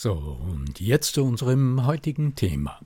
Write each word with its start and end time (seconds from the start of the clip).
So, 0.00 0.12
und 0.12 0.78
jetzt 0.78 1.14
zu 1.14 1.24
unserem 1.24 1.84
heutigen 1.84 2.36
Thema. 2.36 2.78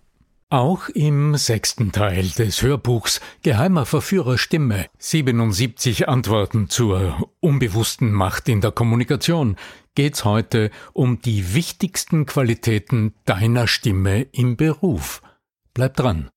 Auch 0.48 0.88
im 0.88 1.36
sechsten 1.36 1.92
Teil 1.92 2.26
des 2.26 2.62
Hörbuchs 2.62 3.20
Geheimer 3.42 3.84
Verführer 3.84 4.38
Stimme 4.38 4.86
77 4.96 6.08
Antworten 6.08 6.70
zur 6.70 7.30
unbewussten 7.40 8.12
Macht 8.12 8.48
in 8.48 8.62
der 8.62 8.70
Kommunikation 8.70 9.56
geht's 9.94 10.24
heute 10.24 10.70
um 10.94 11.20
die 11.20 11.52
wichtigsten 11.52 12.24
Qualitäten 12.24 13.12
deiner 13.26 13.66
Stimme 13.66 14.22
im 14.32 14.56
Beruf. 14.56 15.20
Bleib 15.74 15.98
dran. 15.98 16.30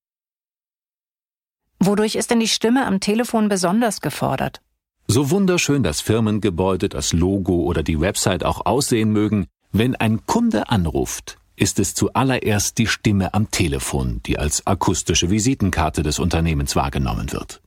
Wodurch 1.80 2.16
ist 2.16 2.32
denn 2.32 2.42
die 2.42 2.50
Stimme 2.50 2.86
am 2.86 3.00
Telefon 3.00 3.48
besonders 3.48 4.02
gefordert? 4.02 4.62
So 5.08 5.30
wunderschön 5.30 5.84
das 5.84 6.02
Firmengebäude, 6.02 6.89
das 6.89 7.14
Logo 7.14 7.62
oder 7.62 7.82
die 7.82 8.02
Website 8.02 8.44
auch 8.44 8.66
aussehen 8.66 9.14
mögen, 9.14 9.48
wenn 9.78 9.95
ein 9.95 10.26
Kunde 10.26 10.70
anruft, 10.70 11.38
ist 11.58 11.80
es 11.80 11.94
zuallererst 11.94 12.78
die 12.78 12.88
Stimme 12.88 13.34
am 13.34 13.52
Telefon, 13.52 14.22
die 14.26 14.38
als 14.40 14.66
akustische 14.66 15.30
Visitenkarte 15.30 16.02
des 16.04 16.20
Unternehmens 16.20 16.76
wahrgenommen 16.76 17.32
wird. 17.32 17.62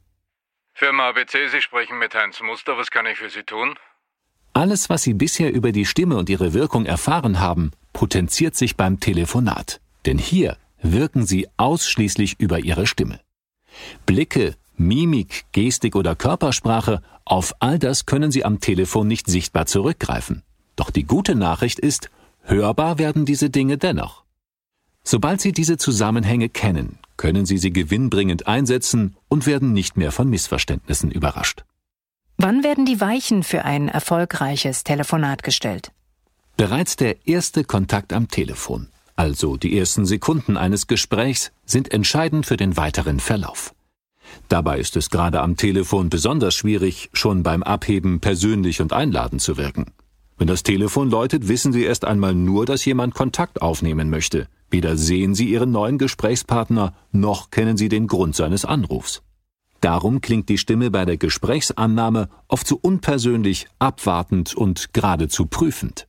Firma 0.73 1.09
ABC, 1.09 1.49
Sie 1.49 1.61
sprechen 1.61 1.99
mit 1.99 2.15
Heinz 2.15 2.41
Muster. 2.41 2.79
Was 2.79 2.91
kann 2.91 3.07
ich 3.07 3.19
für 3.19 3.31
Sie 3.31 3.43
tun? 3.43 3.75
Alles, 4.53 4.89
was 4.89 5.03
Sie 5.03 5.15
bisher 5.15 5.53
über 5.53 5.73
die 5.73 5.85
Stimme 5.85 6.17
und 6.17 6.31
ihre 6.31 6.55
Wirkung 6.55 6.87
erfahren 6.87 7.41
haben, 7.41 7.73
potenziert 7.93 8.55
sich 8.57 8.77
beim 8.77 9.01
Telefonat. 9.01 9.81
Denn 10.07 10.19
hier 10.19 10.57
wirken 10.81 11.27
Sie 11.27 11.49
ausschließlich 11.57 12.39
über 12.39 12.61
Ihre 12.61 12.87
Stimme. 12.87 13.21
Blicke, 14.07 14.57
Mimik, 14.77 15.45
Gestik 15.53 15.97
oder 15.97 16.15
Körpersprache, 16.15 17.03
auf 17.25 17.55
all 17.61 17.79
das 17.79 18.07
können 18.07 18.31
Sie 18.31 18.45
am 18.45 18.61
Telefon 18.61 19.09
nicht 19.09 19.27
sichtbar 19.27 19.67
zurückgreifen. 19.67 20.43
Doch 20.79 20.91
die 20.93 21.03
gute 21.03 21.35
Nachricht 21.35 21.81
ist, 21.81 22.09
hörbar 22.43 23.01
werden 23.01 23.25
diese 23.25 23.51
Dinge 23.51 23.79
dennoch. 23.79 24.23
Sobald 25.03 25.41
Sie 25.41 25.51
diese 25.51 25.77
Zusammenhänge 25.77 26.49
kennen, 26.49 27.01
können 27.17 27.47
Sie 27.47 27.59
sie 27.59 27.73
gewinnbringend 27.73 28.47
einsetzen 28.47 29.17
und 29.27 29.47
werden 29.47 29.73
nicht 29.73 29.97
mehr 29.97 30.13
von 30.13 30.31
Missverständnissen 30.31 31.11
überrascht. 31.11 31.65
Wann 32.37 32.63
werden 32.63 32.87
die 32.87 33.01
Weichen 33.01 33.43
für 33.43 33.65
ein 33.65 33.89
erfolgreiches 33.89 34.85
Telefonat 34.85 35.43
gestellt? 35.43 35.91
Bereits 36.57 36.95
der 36.95 37.27
erste 37.27 37.65
Kontakt 37.65 38.13
am 38.13 38.29
Telefon, 38.29 38.89
also 39.17 39.57
die 39.57 39.77
ersten 39.77 40.07
Sekunden 40.07 40.57
eines 40.57 40.87
Gesprächs, 40.87 41.51
sind 41.67 41.93
entscheidend 41.93 42.47
für 42.47 42.57
den 42.57 42.77
weiteren 42.77 43.19
Verlauf. 43.19 43.75
Dabei 44.49 44.79
ist 44.79 44.97
es 44.97 45.11
gerade 45.11 45.41
am 45.41 45.57
Telefon 45.57 46.09
besonders 46.09 46.55
schwierig, 46.55 47.11
schon 47.13 47.43
beim 47.43 47.65
Abheben 47.65 48.21
persönlich 48.21 48.81
und 48.81 48.93
einladend 48.93 49.43
zu 49.43 49.57
wirken. 49.57 49.87
Wenn 50.39 50.47
das 50.47 50.63
Telefon 50.63 51.11
läutet, 51.11 51.49
wissen 51.49 51.73
Sie 51.73 51.83
erst 51.83 52.05
einmal 52.05 52.33
nur, 52.33 52.65
dass 52.65 52.85
jemand 52.85 53.15
Kontakt 53.15 53.61
aufnehmen 53.61 54.09
möchte. 54.09 54.47
Weder 54.71 54.97
sehen 54.97 55.35
Sie 55.35 55.51
Ihren 55.51 55.73
neuen 55.73 55.99
Gesprächspartner, 55.99 56.95
noch 57.11 57.51
kennen 57.51 57.77
Sie 57.77 57.89
den 57.89 58.07
Grund 58.07 58.37
seines 58.37 58.65
Anrufs. 58.65 59.23
Darum 59.81 60.21
klingt 60.21 60.49
die 60.49 60.59
Stimme 60.59 60.91
bei 60.91 61.05
der 61.05 61.17
Gesprächsannahme 61.17 62.29
oft 62.47 62.67
so 62.67 62.79
unpersönlich, 62.81 63.67
abwartend 63.79 64.55
und 64.55 64.93
geradezu 64.93 65.47
prüfend. 65.47 66.07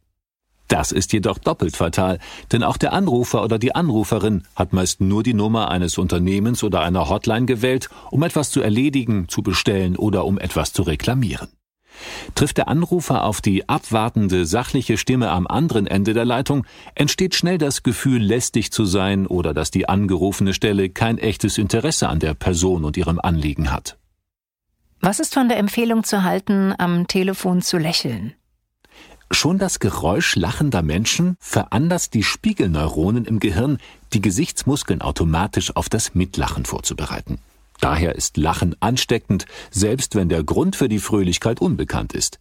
Das 0.68 0.92
ist 0.92 1.14
jedoch 1.14 1.40
doppelt 1.40 1.76
fatal, 1.76 2.20
denn 2.52 2.62
auch 2.62 2.78
der 2.78 2.94
Anrufer 2.94 3.44
oder 3.44 3.58
die 3.58 3.74
Anruferin 3.74 4.44
hat 4.56 4.74
meist 4.74 5.02
nur 5.02 5.24
die 5.24 5.34
Nummer 5.34 5.72
eines 5.72 5.98
Unternehmens 5.98 6.64
oder 6.64 6.82
einer 6.82 7.10
Hotline 7.10 7.48
gewählt, 7.48 7.90
um 8.12 8.22
etwas 8.22 8.52
zu 8.52 8.62
erledigen, 8.62 9.28
zu 9.28 9.42
bestellen 9.42 9.96
oder 9.96 10.26
um 10.26 10.38
etwas 10.38 10.72
zu 10.72 10.84
reklamieren. 10.84 11.48
Trifft 12.36 12.58
der 12.58 12.68
Anrufer 12.68 13.24
auf 13.24 13.42
die 13.42 13.68
abwartende, 13.68 14.46
sachliche 14.46 14.98
Stimme 14.98 15.30
am 15.30 15.48
anderen 15.48 15.88
Ende 15.88 16.14
der 16.14 16.26
Leitung, 16.26 16.66
entsteht 16.96 17.36
schnell 17.36 17.58
das 17.58 17.84
Gefühl, 17.84 18.22
lästig 18.22 18.72
zu 18.72 18.86
sein 18.86 19.28
oder 19.28 19.54
dass 19.54 19.72
die 19.72 19.90
angerufene 19.90 20.54
Stelle 20.54 20.90
kein 20.90 21.18
echtes 21.18 21.58
Interesse 21.58 22.10
an 22.10 22.20
der 22.20 22.34
Person 22.34 22.86
und 22.86 22.98
ihrem 22.98 23.20
Anliegen 23.20 23.72
hat. 23.72 23.98
Was 25.02 25.20
ist 25.20 25.34
von 25.34 25.48
der 25.48 25.58
Empfehlung 25.58 26.04
zu 26.04 26.24
halten, 26.24 26.74
am 26.78 27.08
Telefon 27.08 27.62
zu 27.62 27.78
lächeln? 27.78 28.34
Schon 29.32 29.60
das 29.60 29.80
Geräusch 29.80 30.36
lachender 30.36 30.82
Menschen 30.82 31.36
veranlasst 31.40 32.16
die 32.16 32.24
Spiegelneuronen 32.24 33.26
im 33.26 33.40
Gehirn, 33.40 33.78
die 34.12 34.22
Gesichtsmuskeln 34.22 35.02
automatisch 35.02 35.76
auf 35.76 35.88
das 35.88 36.16
Mitlachen 36.16 36.66
vorzubereiten. 36.66 37.40
Daher 37.80 38.16
ist 38.16 38.38
Lachen 38.38 38.76
ansteckend, 38.80 39.46
selbst 39.72 40.16
wenn 40.16 40.30
der 40.30 40.44
Grund 40.44 40.76
für 40.76 40.90
die 40.90 41.00
Fröhlichkeit 41.00 41.62
unbekannt 41.62 42.14
ist. 42.14 42.40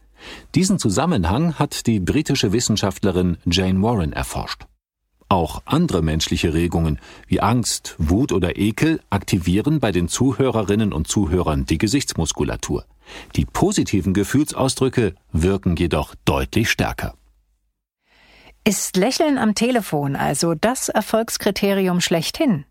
Diesen 0.55 0.79
Zusammenhang 0.79 1.59
hat 1.59 1.87
die 1.87 2.01
britische 2.01 2.53
Wissenschaftlerin 2.53 3.39
Jane 3.47 3.81
Warren 3.83 4.13
erforscht. 4.13 4.67
Auch 5.29 5.63
andere 5.67 6.03
menschliche 6.03 6.55
Regungen 6.55 6.99
wie 7.27 7.41
Angst, 7.41 7.95
Wut 7.99 8.33
oder 8.33 8.57
Ekel 8.57 9.01
aktivieren 9.11 9.79
bei 9.79 9.93
den 9.93 10.09
Zuhörerinnen 10.09 10.93
und 10.93 11.07
Zuhörern 11.07 11.67
die 11.67 11.77
Gesichtsmuskulatur. 11.77 12.87
Die 13.37 13.45
positiven 13.45 14.15
Gefühlsausdrücke 14.15 15.15
wirken 15.33 15.77
jedoch 15.77 16.15
deutlich 16.25 16.71
stärker. 16.71 17.15
Ist 18.65 18.97
Lächeln 18.97 19.39
am 19.39 19.55
Telefon 19.55 20.17
also 20.17 20.55
das 20.55 20.89
Erfolgskriterium 20.89 22.01
schlechthin? 22.01 22.65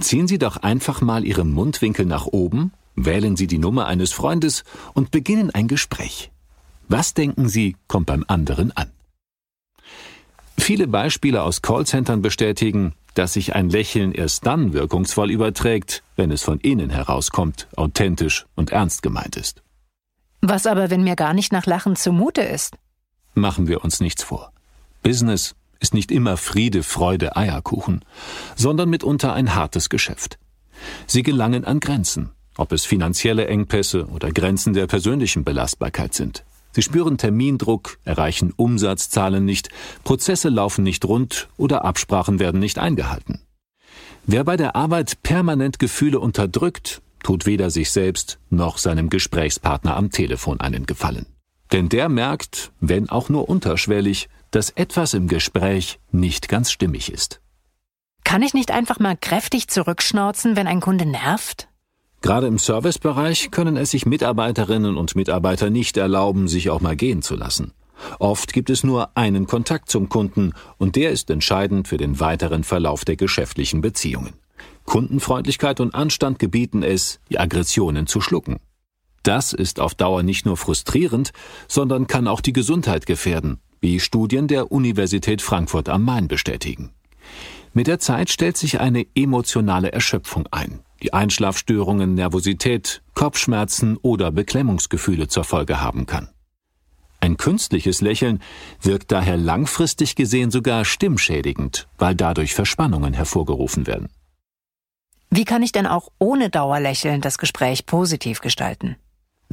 Ziehen 0.00 0.26
Sie 0.26 0.38
doch 0.38 0.56
einfach 0.56 1.00
mal 1.00 1.24
Ihre 1.24 1.44
Mundwinkel 1.44 2.04
nach 2.04 2.26
oben, 2.26 2.72
wählen 2.96 3.36
Sie 3.36 3.46
die 3.46 3.58
Nummer 3.58 3.86
eines 3.86 4.12
Freundes 4.12 4.64
und 4.92 5.10
beginnen 5.10 5.50
ein 5.50 5.68
Gespräch. 5.68 6.30
Was 6.88 7.14
denken 7.14 7.48
Sie, 7.48 7.76
kommt 7.88 8.06
beim 8.06 8.24
anderen 8.26 8.76
an? 8.76 8.90
Viele 10.58 10.86
Beispiele 10.86 11.42
aus 11.42 11.62
Callcentern 11.62 12.22
bestätigen, 12.22 12.94
dass 13.14 13.34
sich 13.34 13.54
ein 13.54 13.70
Lächeln 13.70 14.12
erst 14.12 14.46
dann 14.46 14.72
wirkungsvoll 14.72 15.30
überträgt, 15.30 16.02
wenn 16.16 16.30
es 16.30 16.42
von 16.42 16.58
innen 16.60 16.90
herauskommt, 16.90 17.68
authentisch 17.76 18.46
und 18.54 18.70
ernst 18.70 19.02
gemeint 19.02 19.36
ist. 19.36 19.62
Was 20.40 20.66
aber, 20.66 20.90
wenn 20.90 21.04
mir 21.04 21.16
gar 21.16 21.32
nicht 21.32 21.52
nach 21.52 21.66
Lachen 21.66 21.96
zumute 21.96 22.42
ist? 22.42 22.76
Machen 23.34 23.66
wir 23.66 23.84
uns 23.84 24.00
nichts 24.00 24.22
vor. 24.22 24.52
Business 25.02 25.54
ist 25.84 25.92
nicht 25.92 26.10
immer 26.10 26.38
Friede, 26.38 26.82
Freude, 26.82 27.36
Eierkuchen, 27.36 28.06
sondern 28.56 28.88
mitunter 28.88 29.34
ein 29.34 29.54
hartes 29.54 29.90
Geschäft. 29.90 30.38
Sie 31.06 31.22
gelangen 31.22 31.66
an 31.66 31.78
Grenzen, 31.78 32.30
ob 32.56 32.72
es 32.72 32.86
finanzielle 32.86 33.48
Engpässe 33.48 34.06
oder 34.06 34.32
Grenzen 34.32 34.72
der 34.72 34.86
persönlichen 34.86 35.44
Belastbarkeit 35.44 36.14
sind. 36.14 36.42
Sie 36.72 36.80
spüren 36.80 37.18
Termindruck, 37.18 37.98
erreichen 38.06 38.54
Umsatzzahlen 38.56 39.44
nicht, 39.44 39.68
Prozesse 40.04 40.48
laufen 40.48 40.84
nicht 40.84 41.04
rund 41.04 41.48
oder 41.58 41.84
Absprachen 41.84 42.38
werden 42.38 42.60
nicht 42.60 42.78
eingehalten. 42.78 43.42
Wer 44.24 44.42
bei 44.44 44.56
der 44.56 44.74
Arbeit 44.76 45.22
permanent 45.22 45.78
Gefühle 45.78 46.18
unterdrückt, 46.18 47.02
tut 47.22 47.44
weder 47.44 47.68
sich 47.68 47.90
selbst 47.90 48.38
noch 48.48 48.78
seinem 48.78 49.10
Gesprächspartner 49.10 49.94
am 49.96 50.10
Telefon 50.10 50.60
einen 50.60 50.86
Gefallen. 50.86 51.26
Denn 51.72 51.90
der 51.90 52.08
merkt, 52.08 52.72
wenn 52.80 53.10
auch 53.10 53.28
nur 53.28 53.50
unterschwellig, 53.50 54.30
dass 54.54 54.70
etwas 54.70 55.14
im 55.14 55.26
Gespräch 55.26 55.98
nicht 56.12 56.48
ganz 56.48 56.70
stimmig 56.70 57.12
ist. 57.12 57.40
Kann 58.22 58.42
ich 58.42 58.54
nicht 58.54 58.70
einfach 58.70 58.98
mal 59.00 59.16
kräftig 59.16 59.68
zurückschnauzen, 59.68 60.56
wenn 60.56 60.66
ein 60.66 60.80
Kunde 60.80 61.06
nervt? 61.06 61.68
Gerade 62.22 62.46
im 62.46 62.58
Servicebereich 62.58 63.50
können 63.50 63.76
es 63.76 63.90
sich 63.90 64.06
Mitarbeiterinnen 64.06 64.96
und 64.96 65.16
Mitarbeiter 65.16 65.70
nicht 65.70 65.96
erlauben, 65.96 66.48
sich 66.48 66.70
auch 66.70 66.80
mal 66.80 66.96
gehen 66.96 67.20
zu 67.20 67.34
lassen. 67.34 67.72
Oft 68.18 68.52
gibt 68.52 68.70
es 68.70 68.84
nur 68.84 69.16
einen 69.16 69.46
Kontakt 69.46 69.90
zum 69.90 70.08
Kunden 70.08 70.52
und 70.78 70.96
der 70.96 71.10
ist 71.10 71.30
entscheidend 71.30 71.86
für 71.88 71.96
den 71.96 72.20
weiteren 72.20 72.64
Verlauf 72.64 73.04
der 73.04 73.16
geschäftlichen 73.16 73.80
Beziehungen. 73.80 74.34
Kundenfreundlichkeit 74.84 75.80
und 75.80 75.94
Anstand 75.94 76.38
gebieten 76.38 76.82
es, 76.82 77.20
die 77.28 77.38
Aggressionen 77.38 78.06
zu 78.06 78.20
schlucken. 78.20 78.60
Das 79.24 79.52
ist 79.54 79.80
auf 79.80 79.94
Dauer 79.94 80.22
nicht 80.22 80.44
nur 80.44 80.56
frustrierend, 80.56 81.32
sondern 81.66 82.06
kann 82.06 82.28
auch 82.28 82.42
die 82.42 82.52
Gesundheit 82.52 83.06
gefährden, 83.06 83.58
wie 83.84 84.00
Studien 84.00 84.48
der 84.48 84.72
Universität 84.72 85.42
Frankfurt 85.42 85.90
am 85.90 86.04
Main 86.04 86.26
bestätigen. 86.26 86.90
Mit 87.74 87.86
der 87.86 87.98
Zeit 87.98 88.30
stellt 88.30 88.56
sich 88.56 88.80
eine 88.80 89.06
emotionale 89.14 89.92
Erschöpfung 89.92 90.46
ein, 90.50 90.80
die 91.02 91.12
Einschlafstörungen, 91.12 92.14
Nervosität, 92.14 93.02
Kopfschmerzen 93.12 93.98
oder 93.98 94.32
Beklemmungsgefühle 94.32 95.28
zur 95.28 95.44
Folge 95.44 95.82
haben 95.82 96.06
kann. 96.06 96.30
Ein 97.20 97.36
künstliches 97.36 98.00
Lächeln 98.00 98.40
wirkt 98.80 99.12
daher 99.12 99.36
langfristig 99.36 100.16
gesehen 100.16 100.50
sogar 100.50 100.86
stimmschädigend, 100.86 101.86
weil 101.98 102.14
dadurch 102.14 102.54
Verspannungen 102.54 103.12
hervorgerufen 103.12 103.86
werden. 103.86 104.08
Wie 105.28 105.44
kann 105.44 105.62
ich 105.62 105.72
denn 105.72 105.86
auch 105.86 106.08
ohne 106.18 106.48
Dauerlächeln 106.48 107.20
das 107.20 107.36
Gespräch 107.36 107.84
positiv 107.84 108.40
gestalten? 108.40 108.96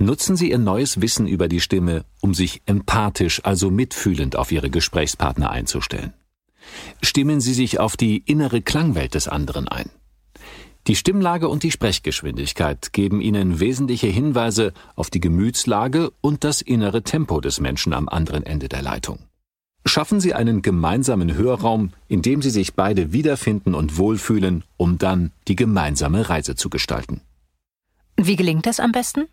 Nutzen 0.02 0.36
Sie 0.36 0.50
Ihr 0.50 0.58
neues 0.58 1.00
Wissen 1.00 1.28
über 1.28 1.48
die 1.48 1.60
Stimme, 1.60 2.06
um 2.22 2.34
sich 2.34 2.64
empathisch, 2.66 3.46
also 3.46 3.70
mitfühlend 3.70 4.36
auf 4.36 4.52
Ihre 4.52 4.72
Gesprächspartner 4.72 5.52
einzustellen. 5.52 6.14
Stimmen 7.04 7.40
Sie 7.40 7.54
sich 7.54 7.80
auf 7.80 7.98
die 7.98 8.18
innere 8.18 8.64
Klangwelt 8.64 9.14
des 9.14 9.28
anderen 9.28 9.68
ein. 9.68 9.92
Die 10.88 10.96
Stimmlage 10.96 11.48
und 11.48 11.62
die 11.62 11.70
Sprechgeschwindigkeit 11.70 12.94
geben 12.94 13.22
Ihnen 13.22 13.60
wesentliche 13.60 14.08
Hinweise 14.08 14.74
auf 14.96 15.12
die 15.12 15.20
Gemütslage 15.20 16.12
und 16.20 16.44
das 16.44 16.64
innere 16.64 17.04
Tempo 17.04 17.40
des 17.40 17.60
Menschen 17.60 17.94
am 17.94 18.10
anderen 18.10 18.44
Ende 18.44 18.70
der 18.70 18.82
Leitung. 18.82 19.20
Schaffen 19.86 20.20
Sie 20.20 20.34
einen 20.34 20.64
gemeinsamen 20.64 21.36
Hörraum, 21.36 21.94
in 22.08 22.24
dem 22.24 22.42
Sie 22.42 22.50
sich 22.50 22.74
beide 22.74 23.14
wiederfinden 23.14 23.76
und 23.76 24.00
wohlfühlen, 24.00 24.64
um 24.78 24.98
dann 24.98 25.32
die 25.48 25.56
gemeinsame 25.56 26.28
Reise 26.28 26.56
zu 26.56 26.72
gestalten. 26.72 27.22
Wie 28.18 28.36
gelingt 28.36 28.66
das 28.66 28.80
am 28.80 28.92
besten? 28.92 29.28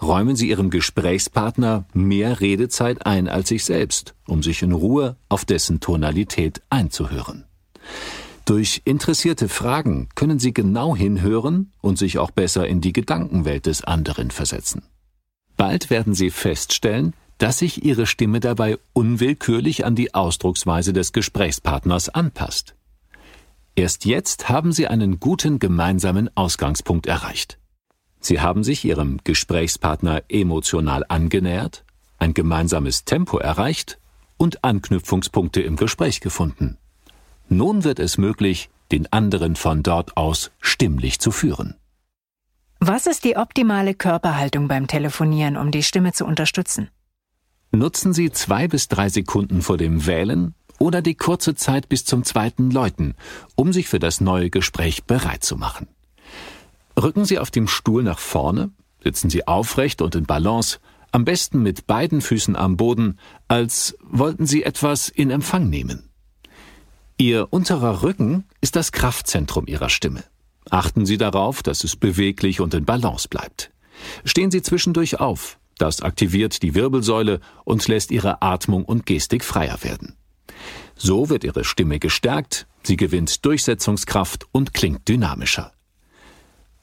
Räumen 0.00 0.36
Sie 0.36 0.48
Ihrem 0.48 0.70
Gesprächspartner 0.70 1.86
mehr 1.94 2.40
Redezeit 2.40 3.06
ein 3.06 3.28
als 3.28 3.48
sich 3.48 3.64
selbst, 3.64 4.14
um 4.26 4.42
sich 4.42 4.62
in 4.62 4.72
Ruhe 4.72 5.16
auf 5.28 5.44
dessen 5.44 5.80
Tonalität 5.80 6.60
einzuhören. 6.68 7.44
Durch 8.44 8.82
interessierte 8.84 9.48
Fragen 9.48 10.08
können 10.14 10.38
Sie 10.38 10.54
genau 10.54 10.94
hinhören 10.94 11.72
und 11.80 11.98
sich 11.98 12.18
auch 12.18 12.30
besser 12.30 12.68
in 12.68 12.80
die 12.80 12.92
Gedankenwelt 12.92 13.66
des 13.66 13.82
anderen 13.82 14.30
versetzen. 14.30 14.82
Bald 15.56 15.90
werden 15.90 16.14
Sie 16.14 16.30
feststellen, 16.30 17.14
dass 17.38 17.58
sich 17.58 17.84
Ihre 17.84 18.06
Stimme 18.06 18.40
dabei 18.40 18.78
unwillkürlich 18.92 19.84
an 19.84 19.94
die 19.94 20.14
Ausdrucksweise 20.14 20.92
des 20.92 21.12
Gesprächspartners 21.12 22.08
anpasst. 22.08 22.76
Erst 23.74 24.04
jetzt 24.04 24.48
haben 24.48 24.72
Sie 24.72 24.86
einen 24.86 25.20
guten 25.20 25.58
gemeinsamen 25.58 26.30
Ausgangspunkt 26.36 27.06
erreicht. 27.06 27.58
Sie 28.26 28.40
haben 28.40 28.64
sich 28.64 28.84
Ihrem 28.84 29.20
Gesprächspartner 29.22 30.24
emotional 30.28 31.04
angenähert, 31.08 31.84
ein 32.18 32.34
gemeinsames 32.34 33.04
Tempo 33.04 33.38
erreicht 33.38 34.00
und 34.36 34.64
Anknüpfungspunkte 34.64 35.62
im 35.62 35.76
Gespräch 35.76 36.20
gefunden. 36.20 36.76
Nun 37.48 37.84
wird 37.84 38.00
es 38.00 38.18
möglich, 38.18 38.68
den 38.90 39.12
anderen 39.12 39.54
von 39.54 39.84
dort 39.84 40.16
aus 40.16 40.50
stimmlich 40.60 41.20
zu 41.20 41.30
führen. 41.30 41.76
Was 42.80 43.06
ist 43.06 43.22
die 43.22 43.36
optimale 43.36 43.94
Körperhaltung 43.94 44.66
beim 44.66 44.88
Telefonieren, 44.88 45.56
um 45.56 45.70
die 45.70 45.84
Stimme 45.84 46.12
zu 46.12 46.26
unterstützen? 46.26 46.90
Nutzen 47.70 48.12
Sie 48.12 48.32
zwei 48.32 48.66
bis 48.66 48.88
drei 48.88 49.08
Sekunden 49.08 49.62
vor 49.62 49.76
dem 49.76 50.04
Wählen 50.04 50.56
oder 50.80 51.00
die 51.00 51.14
kurze 51.14 51.54
Zeit 51.54 51.88
bis 51.88 52.04
zum 52.04 52.24
zweiten 52.24 52.72
Läuten, 52.72 53.14
um 53.54 53.72
sich 53.72 53.86
für 53.86 54.00
das 54.00 54.20
neue 54.20 54.50
Gespräch 54.50 55.04
bereit 55.04 55.44
zu 55.44 55.56
machen. 55.56 55.86
Rücken 56.98 57.24
Sie 57.24 57.38
auf 57.38 57.50
dem 57.50 57.68
Stuhl 57.68 58.02
nach 58.02 58.18
vorne, 58.18 58.70
sitzen 59.02 59.30
Sie 59.30 59.46
aufrecht 59.46 60.00
und 60.00 60.14
in 60.14 60.24
Balance, 60.24 60.78
am 61.12 61.24
besten 61.24 61.62
mit 61.62 61.86
beiden 61.86 62.20
Füßen 62.20 62.56
am 62.56 62.76
Boden, 62.76 63.18
als 63.48 63.96
wollten 64.02 64.46
Sie 64.46 64.62
etwas 64.64 65.08
in 65.08 65.30
Empfang 65.30 65.68
nehmen. 65.68 66.10
Ihr 67.18 67.52
unterer 67.52 68.02
Rücken 68.02 68.44
ist 68.60 68.76
das 68.76 68.92
Kraftzentrum 68.92 69.66
Ihrer 69.66 69.88
Stimme. 69.88 70.24
Achten 70.68 71.06
Sie 71.06 71.16
darauf, 71.16 71.62
dass 71.62 71.84
es 71.84 71.96
beweglich 71.96 72.60
und 72.60 72.74
in 72.74 72.84
Balance 72.84 73.28
bleibt. 73.28 73.70
Stehen 74.24 74.50
Sie 74.50 74.62
zwischendurch 74.62 75.20
auf. 75.20 75.58
Das 75.78 76.00
aktiviert 76.00 76.62
die 76.62 76.74
Wirbelsäule 76.74 77.40
und 77.64 77.86
lässt 77.86 78.10
Ihre 78.10 78.42
Atmung 78.42 78.84
und 78.84 79.06
Gestik 79.06 79.44
freier 79.44 79.82
werden. 79.82 80.16
So 80.96 81.28
wird 81.28 81.44
Ihre 81.44 81.64
Stimme 81.64 81.98
gestärkt, 81.98 82.66
sie 82.82 82.96
gewinnt 82.96 83.44
Durchsetzungskraft 83.44 84.46
und 84.52 84.72
klingt 84.72 85.06
dynamischer. 85.08 85.72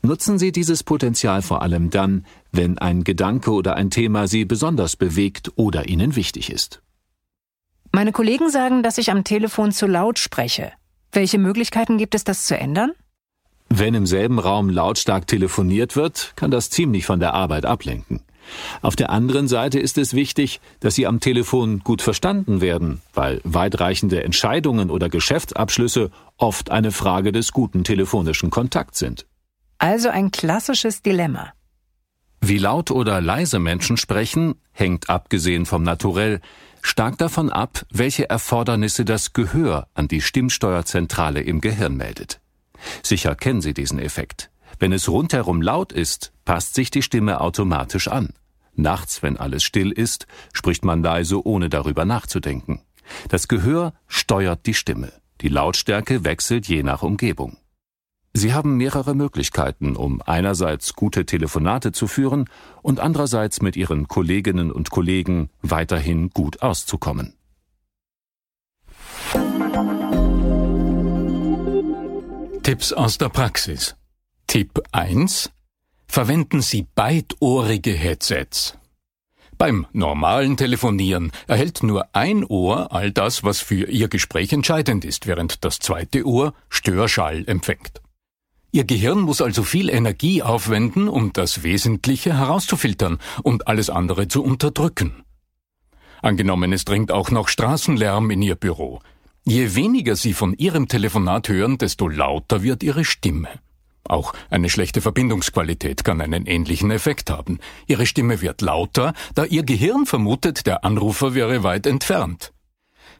Nutzen 0.06 0.38
Sie 0.38 0.52
dieses 0.52 0.84
Potenzial 0.84 1.42
vor 1.42 1.62
allem 1.62 1.90
dann, 1.90 2.26
wenn 2.52 2.78
ein 2.78 3.06
Gedanke 3.06 3.52
oder 3.52 3.78
ein 3.78 3.90
Thema 3.90 4.28
Sie 4.28 4.44
besonders 4.44 4.98
bewegt 4.98 5.54
oder 5.56 5.88
Ihnen 5.88 6.18
wichtig 6.18 6.52
ist. 6.52 6.82
Meine 7.94 8.12
Kollegen 8.12 8.50
sagen, 8.50 8.84
dass 8.84 8.98
ich 8.98 9.12
am 9.12 9.24
Telefon 9.24 9.72
zu 9.72 9.88
laut 9.88 10.20
spreche. 10.20 10.74
Welche 11.14 11.38
Möglichkeiten 11.38 11.98
gibt 11.98 12.16
es, 12.16 12.26
das 12.26 12.46
zu 12.46 12.58
ändern? 12.58 12.92
Wenn 13.70 13.94
im 13.94 14.06
selben 14.06 14.40
Raum 14.40 14.70
lautstark 14.70 15.26
telefoniert 15.26 15.96
wird, 15.96 16.34
kann 16.36 16.52
das 16.52 16.70
ziemlich 16.70 17.06
von 17.06 17.22
der 17.22 17.34
Arbeit 17.34 17.66
ablenken. 17.66 18.24
Auf 18.82 18.98
der 18.98 19.10
anderen 19.10 19.48
Seite 19.48 19.80
ist 19.80 19.98
es 19.98 20.14
wichtig, 20.14 20.60
dass 20.82 20.96
Sie 20.96 21.08
am 21.08 21.22
Telefon 21.22 21.80
gut 21.80 22.02
verstanden 22.02 22.60
werden, 22.60 23.02
weil 23.14 23.40
weitreichende 23.46 24.22
Entscheidungen 24.22 24.90
oder 24.90 25.08
Geschäftsabschlüsse 25.08 26.12
oft 26.36 26.72
eine 26.72 26.92
Frage 26.92 27.32
des 27.32 27.54
guten 27.54 27.86
telefonischen 27.86 28.50
Kontakts 28.50 29.00
sind. 29.00 29.26
Also 29.84 30.08
ein 30.08 30.32
klassisches 30.32 31.02
Dilemma. 31.02 31.52
Wie 32.40 32.58
laut 32.58 32.90
oder 32.90 33.20
leise 33.20 33.60
Menschen 33.60 33.98
sprechen, 33.98 34.56
hängt 34.72 35.10
abgesehen 35.10 35.66
vom 35.66 35.84
Naturell 35.84 36.40
stark 36.82 37.18
davon 37.18 37.50
ab, 37.50 37.86
welche 37.92 38.30
Erfordernisse 38.30 39.04
das 39.04 39.34
Gehör 39.34 39.90
an 39.94 40.08
die 40.08 40.22
Stimmsteuerzentrale 40.22 41.42
im 41.42 41.60
Gehirn 41.60 41.98
meldet. 41.98 42.40
Sicher 43.02 43.36
kennen 43.36 43.60
Sie 43.60 43.74
diesen 43.74 44.00
Effekt. 44.00 44.52
Wenn 44.80 44.94
es 44.94 45.10
rundherum 45.10 45.62
laut 45.62 45.92
ist, 45.92 46.32
passt 46.46 46.76
sich 46.76 46.90
die 46.90 47.02
Stimme 47.02 47.42
automatisch 47.42 48.08
an. 48.08 48.30
Nachts, 48.76 49.22
wenn 49.22 49.36
alles 49.36 49.66
still 49.66 49.92
ist, 49.92 50.28
spricht 50.54 50.86
man 50.86 51.04
leise, 51.04 51.46
ohne 51.46 51.68
darüber 51.68 52.06
nachzudenken. 52.06 52.80
Das 53.28 53.50
Gehör 53.50 53.92
steuert 54.08 54.66
die 54.66 54.76
Stimme. 54.76 55.12
Die 55.42 55.50
Lautstärke 55.50 56.24
wechselt 56.24 56.70
je 56.70 56.84
nach 56.84 57.04
Umgebung. 57.04 57.58
Sie 58.36 58.54
haben 58.54 58.78
mehrere 58.78 59.14
Möglichkeiten, 59.14 59.96
um 59.96 60.22
einerseits 60.26 60.96
gute 60.96 61.26
Telefonate 61.28 61.92
zu 61.92 62.08
führen 62.08 62.50
und 62.82 63.00
andererseits 63.00 63.62
mit 63.62 63.76
Ihren 63.76 64.08
Kolleginnen 64.08 64.72
und 64.72 64.90
Kollegen 64.90 65.50
weiterhin 65.62 66.32
gut 66.32 66.64
auszukommen. 66.64 67.36
Tipps 72.64 72.92
aus 72.92 73.20
der 73.20 73.30
Praxis. 73.30 73.96
Tipp 74.48 74.82
1. 74.92 75.52
Verwenden 76.08 76.62
Sie 76.62 76.88
beidohrige 76.96 77.92
Headsets. 77.92 78.78
Beim 79.60 79.86
normalen 79.94 80.58
Telefonieren 80.58 81.32
erhält 81.46 81.84
nur 81.84 82.08
ein 82.14 82.44
Ohr 82.44 82.92
all 82.92 83.12
das, 83.12 83.44
was 83.44 83.60
für 83.60 83.88
Ihr 83.90 84.08
Gespräch 84.08 84.52
entscheidend 84.54 85.06
ist, 85.06 85.28
während 85.28 85.64
das 85.64 85.78
zweite 85.78 86.26
Ohr 86.26 86.54
Störschall 86.70 87.44
empfängt. 87.46 88.02
Ihr 88.76 88.86
Gehirn 88.86 89.22
muss 89.22 89.40
also 89.40 89.62
viel 89.62 89.88
Energie 89.88 90.42
aufwenden, 90.42 91.08
um 91.08 91.32
das 91.32 91.62
Wesentliche 91.62 92.36
herauszufiltern 92.36 93.20
und 93.44 93.68
alles 93.68 93.92
andere 93.92 94.28
zu 94.28 94.44
unterdrücken. 94.44 95.24
Angenommen, 96.24 96.74
es 96.74 96.84
dringt 96.84 97.12
auch 97.12 97.30
noch 97.30 97.50
Straßenlärm 97.50 98.32
in 98.32 98.42
Ihr 98.42 98.56
Büro. 98.56 99.00
Je 99.44 99.76
weniger 99.76 100.16
Sie 100.16 100.34
von 100.34 100.56
Ihrem 100.56 100.88
Telefonat 100.88 101.50
hören, 101.50 101.78
desto 101.78 102.08
lauter 102.08 102.64
wird 102.64 102.82
Ihre 102.82 103.06
Stimme. 103.06 103.50
Auch 104.06 104.34
eine 104.50 104.72
schlechte 104.72 105.02
Verbindungsqualität 105.02 106.04
kann 106.04 106.20
einen 106.20 106.48
ähnlichen 106.48 106.90
Effekt 106.90 107.30
haben. 107.30 107.60
Ihre 107.86 108.08
Stimme 108.08 108.42
wird 108.42 108.62
lauter, 108.62 109.14
da 109.36 109.46
Ihr 109.46 109.62
Gehirn 109.62 110.08
vermutet, 110.08 110.66
der 110.66 110.84
Anrufer 110.84 111.36
wäre 111.36 111.62
weit 111.62 111.86
entfernt. 111.86 112.54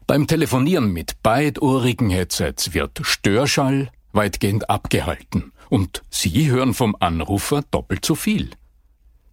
Beim 0.08 0.26
Telefonieren 0.26 0.92
mit 0.92 1.22
beidohrigen 1.22 2.10
Headsets 2.10 2.74
wird 2.74 3.02
Störschall, 3.04 3.90
weitgehend 4.14 4.70
abgehalten 4.70 5.52
und 5.68 6.02
Sie 6.10 6.50
hören 6.50 6.74
vom 6.74 6.96
Anrufer 6.98 7.62
doppelt 7.70 8.04
so 8.04 8.14
viel. 8.14 8.50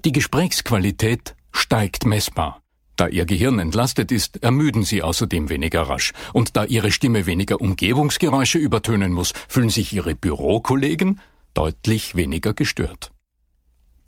Die 0.04 0.12
Gesprächsqualität 0.12 1.36
steigt 1.52 2.06
messbar. 2.06 2.62
Da 2.96 3.08
Ihr 3.08 3.26
Gehirn 3.26 3.60
entlastet 3.60 4.12
ist, 4.12 4.44
ermüden 4.44 4.84
Sie 4.84 5.02
außerdem 5.02 5.50
weniger 5.50 5.84
rasch. 5.84 6.14
Und 6.34 6.56
da 6.56 6.66
Ihre 6.66 6.92
Stimme 6.92 7.26
weniger 7.26 7.60
Umgebungsgeräusche 7.62 8.58
übertönen 8.58 9.12
muss, 9.12 9.34
fühlen 9.48 9.70
sich 9.70 9.94
Ihre 9.94 10.16
Bürokollegen 10.16 11.20
deutlich 11.54 12.16
weniger 12.16 12.54
gestört. 12.54 13.12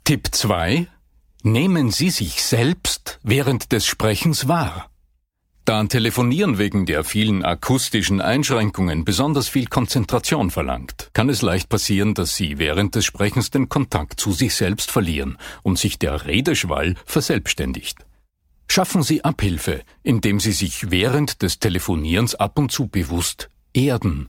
Tipp 0.04 0.28
2. 0.30 0.86
Nehmen 1.42 1.90
Sie 1.90 2.10
sich 2.10 2.42
selbst 2.42 3.18
während 3.22 3.72
des 3.72 3.86
Sprechens 3.86 4.48
wahr. 4.48 4.90
Da 5.64 5.80
ein 5.80 5.88
Telefonieren 5.88 6.58
wegen 6.58 6.84
der 6.84 7.04
vielen 7.04 7.42
akustischen 7.42 8.20
Einschränkungen 8.20 9.06
besonders 9.06 9.48
viel 9.48 9.66
Konzentration 9.66 10.50
verlangt, 10.50 11.08
kann 11.14 11.30
es 11.30 11.40
leicht 11.40 11.70
passieren, 11.70 12.12
dass 12.12 12.36
Sie 12.36 12.58
während 12.58 12.94
des 12.94 13.06
Sprechens 13.06 13.50
den 13.50 13.70
Kontakt 13.70 14.20
zu 14.20 14.32
sich 14.32 14.54
selbst 14.54 14.90
verlieren 14.90 15.38
und 15.62 15.78
sich 15.78 15.98
der 15.98 16.26
Redeschwall 16.26 16.96
verselbstständigt. 17.06 18.04
Schaffen 18.68 19.02
Sie 19.02 19.24
Abhilfe, 19.24 19.82
indem 20.02 20.38
Sie 20.38 20.52
sich 20.52 20.90
während 20.90 21.40
des 21.40 21.60
Telefonierens 21.60 22.34
ab 22.34 22.58
und 22.58 22.70
zu 22.70 22.88
bewusst 22.88 23.48
erden. 23.72 24.28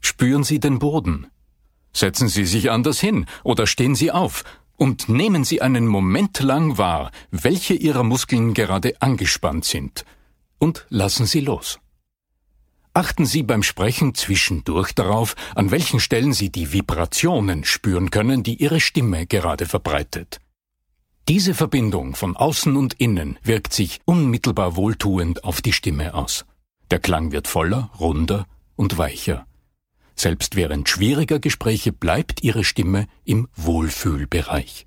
Spüren 0.00 0.44
Sie 0.44 0.60
den 0.60 0.78
Boden. 0.78 1.26
Setzen 1.92 2.28
Sie 2.28 2.46
sich 2.46 2.70
anders 2.70 3.00
hin 3.00 3.26
oder 3.44 3.66
stehen 3.66 3.94
Sie 3.94 4.10
auf 4.10 4.44
und 4.76 5.08
nehmen 5.08 5.44
Sie 5.44 5.60
einen 5.62 5.86
Moment 5.86 6.40
lang 6.40 6.78
wahr, 6.78 7.10
welche 7.30 7.74
Ihrer 7.74 8.02
Muskeln 8.02 8.54
gerade 8.54 9.00
angespannt 9.00 9.64
sind, 9.64 10.04
und 10.58 10.86
lassen 10.88 11.26
Sie 11.26 11.40
los. 11.40 11.78
Achten 12.94 13.26
Sie 13.26 13.42
beim 13.42 13.62
Sprechen 13.62 14.14
zwischendurch 14.14 14.94
darauf, 14.94 15.36
an 15.54 15.70
welchen 15.70 16.00
Stellen 16.00 16.32
Sie 16.32 16.50
die 16.50 16.72
Vibrationen 16.72 17.64
spüren 17.64 18.10
können, 18.10 18.42
die 18.42 18.54
Ihre 18.54 18.80
Stimme 18.80 19.26
gerade 19.26 19.66
verbreitet. 19.66 20.40
Diese 21.28 21.54
Verbindung 21.54 22.14
von 22.14 22.36
außen 22.36 22.76
und 22.76 22.94
innen 22.94 23.38
wirkt 23.42 23.72
sich 23.72 24.00
unmittelbar 24.04 24.76
wohltuend 24.76 25.44
auf 25.44 25.60
die 25.60 25.72
Stimme 25.72 26.14
aus. 26.14 26.46
Der 26.90 27.00
Klang 27.00 27.32
wird 27.32 27.48
voller, 27.48 27.90
runder 27.98 28.46
und 28.76 28.96
weicher. 28.96 29.46
Selbst 30.16 30.56
während 30.56 30.88
schwieriger 30.88 31.38
Gespräche 31.38 31.92
bleibt 31.92 32.42
Ihre 32.42 32.64
Stimme 32.64 33.06
im 33.24 33.48
Wohlfühlbereich. 33.54 34.86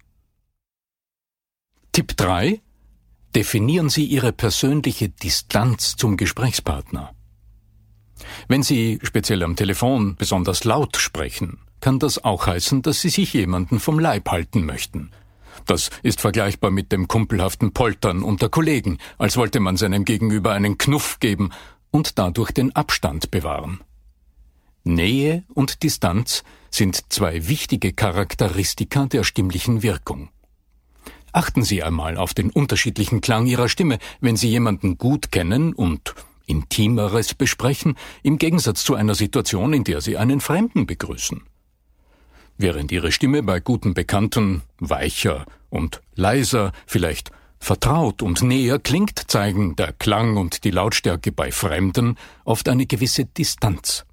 Tipp 1.92 2.18
3. 2.18 2.62
Definieren 3.36 3.90
Sie 3.90 4.06
Ihre 4.06 4.34
persönliche 4.34 5.10
Distanz 5.10 5.96
zum 5.96 6.18
Gesprächspartner. 6.18 7.14
Wenn 8.48 8.64
Sie 8.64 9.00
speziell 9.04 9.44
am 9.44 9.56
Telefon 9.56 10.16
besonders 10.16 10.64
laut 10.64 10.98
sprechen, 10.98 11.60
kann 11.80 12.00
das 12.00 12.24
auch 12.24 12.48
heißen, 12.48 12.82
dass 12.82 13.02
Sie 13.02 13.10
sich 13.10 13.34
jemanden 13.34 13.80
vom 13.80 14.00
Leib 14.00 14.30
halten 14.30 14.66
möchten– 14.66 15.12
das 15.66 15.90
ist 16.04 16.22
vergleichbar 16.22 16.72
mit 16.72 16.92
dem 16.92 17.08
kumpelhaften 17.08 17.74
Poltern 17.74 18.24
unter 18.24 18.50
Kollegen, 18.50 18.98
als 19.18 19.38
wollte 19.38 19.60
man 19.60 19.78
seinem 19.78 20.06
Gegenüber 20.06 20.52
einen 20.52 20.78
Knuff 20.78 21.20
geben 21.20 21.52
und 21.92 22.18
dadurch 22.18 22.52
den 22.52 22.76
Abstand 22.76 23.32
bewahren. 23.32 23.80
Nähe 24.94 25.44
und 25.54 25.84
Distanz 25.84 26.44
sind 26.70 27.12
zwei 27.12 27.48
wichtige 27.48 27.94
Charakteristika 27.94 29.06
der 29.06 29.24
stimmlichen 29.24 29.84
Wirkung. 29.84 30.30
Achten 31.32 31.64
Sie 31.64 31.84
einmal 31.84 32.18
auf 32.18 32.34
den 32.34 32.50
unterschiedlichen 32.50 33.22
Klang 33.22 33.46
Ihrer 33.46 33.70
Stimme, 33.70 34.00
wenn 34.20 34.36
Sie 34.36 34.50
jemanden 34.50 34.98
gut 34.98 35.32
kennen 35.32 35.74
und 35.74 36.16
Intimeres 36.48 37.36
besprechen, 37.36 37.96
im 38.24 38.38
Gegensatz 38.38 38.84
zu 38.84 38.96
einer 38.96 39.16
Situation, 39.16 39.74
in 39.74 39.84
der 39.84 40.02
Sie 40.02 40.18
einen 40.18 40.42
Fremden 40.42 40.88
begrüßen. 40.88 41.44
Während 42.58 42.92
ihre 42.92 43.14
Stimme 43.14 43.42
bei 43.42 43.62
guten 43.62 43.94
Bekannten 43.94 44.64
weicher 44.80 45.46
und 45.70 46.02
leiser, 46.16 46.74
vielleicht 46.88 47.32
vertraut 47.60 48.22
und 48.22 48.42
näher 48.42 48.80
klingt, 48.80 49.32
zeigen 49.32 49.78
der 49.78 49.94
Klang 49.94 50.36
und 50.36 50.66
die 50.66 50.72
Lautstärke 50.72 51.32
bei 51.32 51.54
Fremden 51.54 52.18
oft 52.44 52.68
eine 52.68 52.86
gewisse 52.86 53.24
Distanz. 53.26 54.06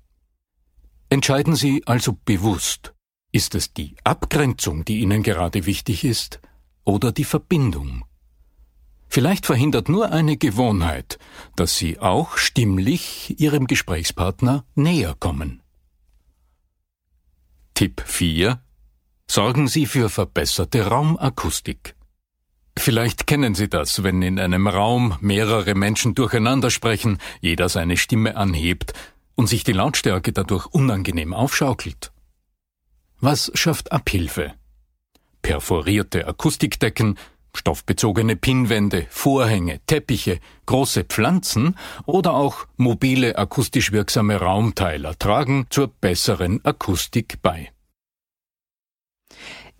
Entscheiden 1.08 1.54
Sie 1.54 1.82
also 1.86 2.18
bewusst, 2.24 2.92
ist 3.30 3.54
es 3.54 3.72
die 3.72 3.94
Abgrenzung, 4.02 4.84
die 4.84 5.00
Ihnen 5.00 5.22
gerade 5.22 5.66
wichtig 5.66 6.04
ist, 6.04 6.40
oder 6.84 7.12
die 7.12 7.24
Verbindung? 7.24 8.04
Vielleicht 9.08 9.46
verhindert 9.46 9.88
nur 9.88 10.10
eine 10.10 10.36
Gewohnheit, 10.36 11.18
dass 11.54 11.76
Sie 11.76 12.00
auch 12.00 12.36
stimmlich 12.38 13.38
Ihrem 13.38 13.68
Gesprächspartner 13.68 14.64
näher 14.74 15.14
kommen. 15.18 15.62
Tipp 17.74 18.02
4. 18.04 18.60
Sorgen 19.30 19.68
Sie 19.68 19.86
für 19.86 20.08
verbesserte 20.08 20.86
Raumakustik. 20.86 21.94
Vielleicht 22.76 23.26
kennen 23.26 23.54
Sie 23.54 23.68
das, 23.68 24.02
wenn 24.02 24.22
in 24.22 24.40
einem 24.40 24.66
Raum 24.66 25.16
mehrere 25.20 25.74
Menschen 25.74 26.14
durcheinander 26.14 26.70
sprechen, 26.70 27.18
jeder 27.40 27.68
seine 27.68 27.96
Stimme 27.96 28.36
anhebt 28.36 28.92
und 29.36 29.46
sich 29.46 29.62
die 29.62 29.72
Lautstärke 29.72 30.32
dadurch 30.32 30.66
unangenehm 30.66 31.32
aufschaukelt. 31.32 32.10
Was 33.20 33.52
schafft 33.54 33.92
Abhilfe? 33.92 34.54
Perforierte 35.42 36.26
Akustikdecken, 36.26 37.16
stoffbezogene 37.54 38.36
Pinnwände, 38.36 39.06
Vorhänge, 39.10 39.80
Teppiche, 39.86 40.40
große 40.66 41.04
Pflanzen 41.04 41.76
oder 42.04 42.34
auch 42.34 42.66
mobile 42.76 43.38
akustisch 43.38 43.92
wirksame 43.92 44.36
Raumteiler 44.36 45.18
tragen 45.18 45.66
zur 45.70 45.88
besseren 45.88 46.64
Akustik 46.64 47.40
bei. 47.42 47.70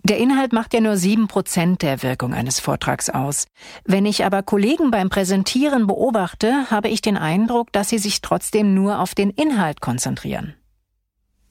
Der 0.07 0.19
Inhalt 0.19 0.53
macht 0.53 0.73
ja 0.73 0.79
nur 0.79 0.95
sieben 0.95 1.27
Prozent 1.27 1.81
der 1.81 2.01
Wirkung 2.01 2.33
eines 2.33 2.61
Vortrags 2.61 3.09
aus. 3.09 3.45
Wenn 3.83 4.05
ich 4.05 4.23
aber 4.23 4.41
Kollegen 4.41 4.89
beim 4.89 5.09
Präsentieren 5.09 5.85
beobachte, 5.85 6.71
habe 6.71 6.87
ich 6.87 7.01
den 7.01 7.17
Eindruck, 7.17 7.73
dass 7.73 7.89
sie 7.89 7.97
sich 7.97 8.21
trotzdem 8.21 8.73
nur 8.73 9.01
auf 9.01 9.15
den 9.15 9.31
Inhalt 9.31 9.81
konzentrieren. 9.81 10.53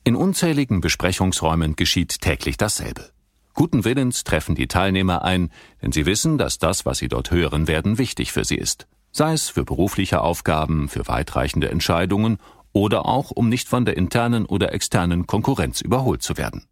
In 0.05 0.17
unzähligen 0.17 0.81
Besprechungsräumen 0.81 1.77
geschieht 1.77 2.23
täglich 2.23 2.57
dasselbe. 2.57 3.11
Guten 3.53 3.85
Willens 3.85 4.25
treffen 4.25 4.55
die 4.55 4.69
Teilnehmer 4.69 5.23
ein, 5.23 5.51
denn 5.83 5.93
sie 5.93 6.07
wissen, 6.07 6.39
dass 6.39 6.57
das, 6.57 6.87
was 6.87 6.97
sie 6.97 7.09
dort 7.09 7.31
hören 7.31 7.69
werden, 7.69 7.99
wichtig 7.99 8.33
für 8.33 8.47
sie 8.47 8.57
ist. 8.57 8.87
Sei 9.13 9.35
es 9.35 9.51
für 9.51 9.67
berufliche 9.67 10.23
Aufgaben, 10.23 10.89
für 10.89 11.07
weitreichende 11.09 11.69
Entscheidungen 11.69 12.39
oder 12.73 13.05
auch, 13.05 13.31
um 13.31 13.51
nicht 13.51 13.69
von 13.69 13.85
der 13.85 13.99
internen 13.99 14.47
oder 14.47 14.73
externen 14.73 15.27
Konkurrenz 15.27 15.83
überholt 15.83 16.23
zu 16.23 16.39
werden. 16.39 16.67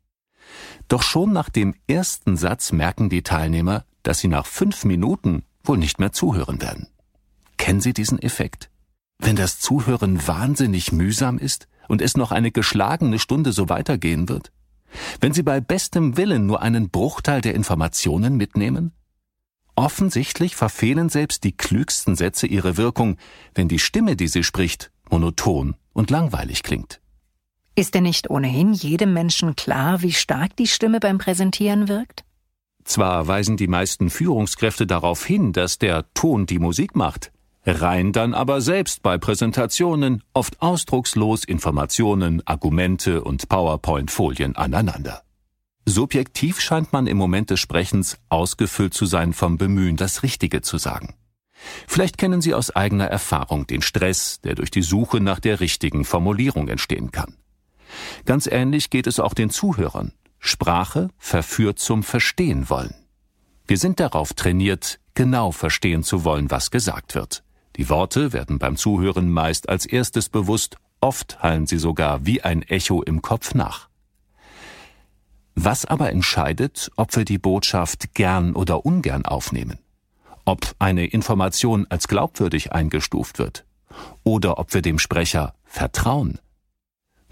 Doch 0.88 1.02
schon 1.02 1.32
nach 1.32 1.48
dem 1.48 1.74
ersten 1.86 2.36
Satz 2.36 2.72
merken 2.72 3.08
die 3.08 3.22
Teilnehmer, 3.22 3.84
dass 4.02 4.18
sie 4.18 4.28
nach 4.28 4.46
fünf 4.46 4.84
Minuten 4.84 5.44
wohl 5.62 5.78
nicht 5.78 5.98
mehr 5.98 6.12
zuhören 6.12 6.60
werden. 6.60 6.88
Kennen 7.56 7.80
Sie 7.80 7.94
diesen 7.94 8.18
Effekt? 8.18 8.70
Wenn 9.18 9.36
das 9.36 9.60
Zuhören 9.60 10.26
wahnsinnig 10.26 10.92
mühsam 10.92 11.38
ist 11.38 11.68
und 11.88 12.02
es 12.02 12.16
noch 12.16 12.32
eine 12.32 12.50
geschlagene 12.50 13.18
Stunde 13.18 13.52
so 13.52 13.68
weitergehen 13.68 14.28
wird? 14.28 14.52
wenn 15.20 15.32
Sie 15.32 15.42
bei 15.42 15.60
bestem 15.60 16.16
Willen 16.16 16.46
nur 16.46 16.62
einen 16.62 16.90
Bruchteil 16.90 17.40
der 17.40 17.54
Informationen 17.54 18.36
mitnehmen? 18.36 18.92
Offensichtlich 19.76 20.54
verfehlen 20.54 21.08
selbst 21.08 21.42
die 21.44 21.56
klügsten 21.56 22.14
Sätze 22.14 22.46
ihre 22.46 22.76
Wirkung, 22.76 23.16
wenn 23.54 23.68
die 23.68 23.80
Stimme, 23.80 24.14
die 24.14 24.28
sie 24.28 24.44
spricht, 24.44 24.92
monoton 25.10 25.74
und 25.92 26.10
langweilig 26.10 26.62
klingt. 26.62 27.00
Ist 27.76 27.94
denn 27.94 28.04
nicht 28.04 28.30
ohnehin 28.30 28.72
jedem 28.72 29.12
Menschen 29.12 29.56
klar, 29.56 30.00
wie 30.00 30.12
stark 30.12 30.54
die 30.56 30.68
Stimme 30.68 31.00
beim 31.00 31.18
Präsentieren 31.18 31.88
wirkt? 31.88 32.24
Zwar 32.84 33.26
weisen 33.26 33.56
die 33.56 33.66
meisten 33.66 34.10
Führungskräfte 34.10 34.86
darauf 34.86 35.24
hin, 35.24 35.52
dass 35.52 35.78
der 35.78 36.04
Ton 36.14 36.46
die 36.46 36.60
Musik 36.60 36.94
macht, 36.94 37.32
reihen 37.66 38.12
dann 38.12 38.32
aber 38.32 38.60
selbst 38.60 39.02
bei 39.02 39.18
Präsentationen 39.18 40.22
oft 40.34 40.62
ausdruckslos 40.62 41.44
Informationen, 41.44 42.46
Argumente 42.46 43.24
und 43.24 43.48
PowerPoint-Folien 43.48 44.54
aneinander. 44.54 45.22
Subjektiv 45.84 46.60
scheint 46.60 46.92
man 46.92 47.08
im 47.08 47.16
Moment 47.16 47.50
des 47.50 47.58
Sprechens 47.58 48.18
ausgefüllt 48.28 48.94
zu 48.94 49.04
sein 49.06 49.32
vom 49.32 49.58
Bemühen, 49.58 49.96
das 49.96 50.22
Richtige 50.22 50.62
zu 50.62 50.78
sagen. 50.78 51.14
Vielleicht 51.88 52.18
kennen 52.18 52.40
Sie 52.40 52.54
aus 52.54 52.70
eigener 52.70 53.06
Erfahrung 53.06 53.66
den 53.66 53.82
Stress, 53.82 54.40
der 54.42 54.54
durch 54.54 54.70
die 54.70 54.82
Suche 54.82 55.20
nach 55.20 55.40
der 55.40 55.60
richtigen 55.60 56.04
Formulierung 56.04 56.68
entstehen 56.68 57.10
kann. 57.10 57.36
Ganz 58.24 58.46
ähnlich 58.46 58.90
geht 58.90 59.06
es 59.06 59.20
auch 59.20 59.34
den 59.34 59.50
Zuhörern. 59.50 60.12
Sprache 60.38 61.08
verführt 61.18 61.78
zum 61.78 62.02
Verstehen 62.02 62.68
wollen. 62.68 62.94
Wir 63.66 63.78
sind 63.78 63.98
darauf 63.98 64.34
trainiert, 64.34 65.00
genau 65.14 65.52
verstehen 65.52 66.02
zu 66.02 66.24
wollen, 66.24 66.50
was 66.50 66.70
gesagt 66.70 67.14
wird. 67.14 67.44
Die 67.76 67.88
Worte 67.88 68.32
werden 68.32 68.58
beim 68.58 68.76
Zuhören 68.76 69.30
meist 69.30 69.68
als 69.68 69.86
erstes 69.86 70.28
bewusst, 70.28 70.76
oft 71.00 71.42
hallen 71.42 71.66
sie 71.66 71.78
sogar 71.78 72.26
wie 72.26 72.42
ein 72.42 72.62
Echo 72.62 73.02
im 73.02 73.22
Kopf 73.22 73.54
nach. 73.54 73.88
Was 75.54 75.84
aber 75.84 76.10
entscheidet, 76.10 76.90
ob 76.96 77.14
wir 77.16 77.24
die 77.24 77.38
Botschaft 77.38 78.14
gern 78.14 78.54
oder 78.54 78.84
ungern 78.84 79.24
aufnehmen? 79.24 79.78
Ob 80.44 80.74
eine 80.78 81.06
Information 81.06 81.86
als 81.88 82.08
glaubwürdig 82.08 82.72
eingestuft 82.72 83.38
wird? 83.38 83.64
Oder 84.24 84.58
ob 84.58 84.74
wir 84.74 84.82
dem 84.82 84.98
Sprecher 84.98 85.54
vertrauen? 85.64 86.38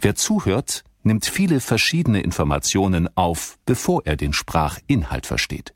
Wer 0.03 0.17
zuhört, 0.17 0.83
nimmt 1.05 1.25
viele 1.25 1.61
verschiedene 1.61 2.23
Informationen 2.23 3.09
auf, 3.17 3.57
bevor 3.67 4.05
er 4.05 4.17
den 4.17 4.33
Sprachinhalt 4.33 5.27
versteht. 5.27 5.75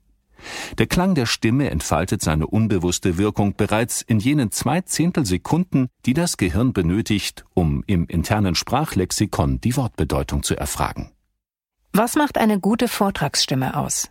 Der 0.78 0.88
Klang 0.88 1.14
der 1.14 1.26
Stimme 1.26 1.70
entfaltet 1.70 2.22
seine 2.22 2.48
unbewusste 2.48 3.18
Wirkung 3.18 3.54
bereits 3.54 4.02
in 4.02 4.18
jenen 4.18 4.50
zwei 4.50 4.80
Zehntelsekunden, 4.80 5.88
die 6.04 6.14
das 6.14 6.36
Gehirn 6.36 6.72
benötigt, 6.72 7.44
um 7.54 7.84
im 7.86 8.06
internen 8.06 8.56
Sprachlexikon 8.56 9.60
die 9.60 9.76
Wortbedeutung 9.76 10.42
zu 10.42 10.56
erfragen. 10.56 11.12
Was 11.92 12.16
macht 12.16 12.36
eine 12.36 12.58
gute 12.58 12.88
Vortragsstimme 12.88 13.76
aus? 13.76 14.10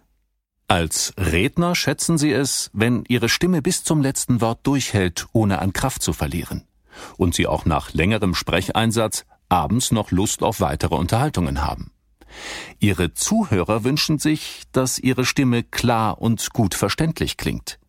Als 0.67 1.13
Redner 1.17 1.75
schätzen 1.75 2.17
Sie 2.17 2.31
es, 2.31 2.71
wenn 2.73 3.03
Ihre 3.07 3.29
Stimme 3.29 3.61
bis 3.61 3.83
zum 3.83 4.01
letzten 4.01 4.41
Wort 4.41 4.65
durchhält, 4.65 5.27
ohne 5.33 5.59
an 5.59 5.73
Kraft 5.73 6.01
zu 6.01 6.11
verlieren. 6.11 6.63
Und 7.17 7.35
Sie 7.35 7.45
auch 7.45 7.65
nach 7.65 7.93
längerem 7.93 8.33
Sprecheinsatz 8.33 9.25
abends 9.49 9.91
noch 9.91 10.11
Lust 10.11 10.43
auf 10.43 10.59
weitere 10.59 10.95
Unterhaltungen 10.95 11.63
haben. 11.63 11.91
Ihre 12.79 13.13
Zuhörer 13.13 13.83
wünschen 13.83 14.19
sich, 14.19 14.63
dass 14.71 14.99
Ihre 14.99 15.25
Stimme 15.25 15.63
klar 15.63 16.21
und 16.21 16.51
gut 16.53 16.75
verständlich 16.75 17.37
klingt, 17.37 17.79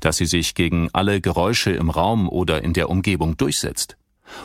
dass 0.00 0.16
sie 0.16 0.26
sich 0.26 0.54
gegen 0.54 0.88
alle 0.92 1.20
Geräusche 1.20 1.70
im 1.70 1.90
Raum 1.90 2.28
oder 2.28 2.62
in 2.62 2.72
der 2.72 2.90
Umgebung 2.90 3.36
durchsetzt 3.36 3.96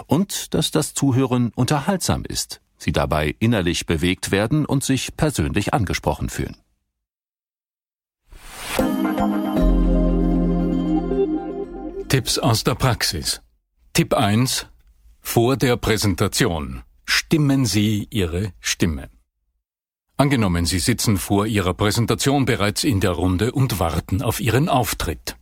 und 0.08 0.54
dass 0.54 0.72
das 0.72 0.94
Zuhören 0.94 1.52
unterhaltsam 1.56 2.24
ist, 2.26 2.62
Sie 2.82 2.94
dabei 2.94 3.36
innerlich 3.40 3.86
bewegt 3.86 4.32
werden 4.32 4.66
und 4.66 4.86
sich 4.86 5.18
persönlich 5.18 5.74
angesprochen 5.74 6.30
fühlen. 6.30 6.56
Tipps 12.08 12.40
aus 12.40 12.64
der 12.64 12.76
Praxis. 12.76 13.42
Tipp 13.94 14.14
1. 14.14 14.69
Vor 15.22 15.58
der 15.58 15.78
Präsentation 15.78 16.82
stimmen 17.06 17.66
Sie 17.66 18.08
Ihre 18.10 18.54
Stimme. 18.60 19.10
Angenommen, 20.18 20.66
Sie 20.66 20.80
sitzen 20.80 21.18
vor 21.18 21.46
Ihrer 21.46 21.74
Präsentation 21.74 22.46
bereits 22.46 22.84
in 22.84 23.00
der 23.00 23.12
Runde 23.12 23.52
und 23.52 23.80
warten 23.80 24.22
auf 24.22 24.40
Ihren 24.40 24.68
Auftritt. 24.68 25.38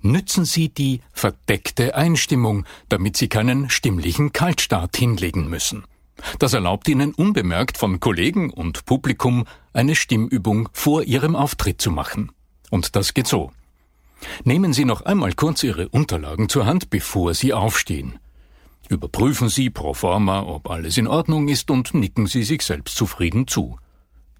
Nützen 0.00 0.44
Sie 0.44 0.68
die 0.68 1.00
verdeckte 1.12 1.94
Einstimmung, 1.94 2.64
damit 2.88 3.16
Sie 3.16 3.28
keinen 3.28 3.70
stimmlichen 3.70 4.32
Kaltstart 4.32 4.96
hinlegen 4.96 5.48
müssen. 5.48 5.84
Das 6.38 6.52
erlaubt 6.52 6.88
Ihnen 6.88 7.14
unbemerkt 7.14 7.78
von 7.78 8.00
Kollegen 8.00 8.50
und 8.50 8.84
Publikum 8.84 9.44
eine 9.72 9.94
Stimmübung 9.94 10.68
vor 10.72 11.04
Ihrem 11.04 11.36
Auftritt 11.36 11.80
zu 11.80 11.90
machen. 11.90 12.32
Und 12.70 12.96
das 12.96 13.14
geht 13.14 13.26
so. 13.26 13.52
Nehmen 14.44 14.72
Sie 14.72 14.84
noch 14.84 15.02
einmal 15.02 15.32
kurz 15.32 15.62
Ihre 15.62 15.88
Unterlagen 15.88 16.48
zur 16.48 16.66
Hand, 16.66 16.90
bevor 16.90 17.34
Sie 17.34 17.52
aufstehen. 17.52 18.18
Überprüfen 18.88 19.48
Sie 19.48 19.70
pro 19.70 19.94
forma, 19.94 20.42
ob 20.42 20.70
alles 20.70 20.96
in 20.96 21.06
Ordnung 21.06 21.48
ist 21.48 21.70
und 21.70 21.94
nicken 21.94 22.26
Sie 22.26 22.42
sich 22.42 22.62
selbst 22.62 22.96
zufrieden 22.96 23.46
zu 23.46 23.78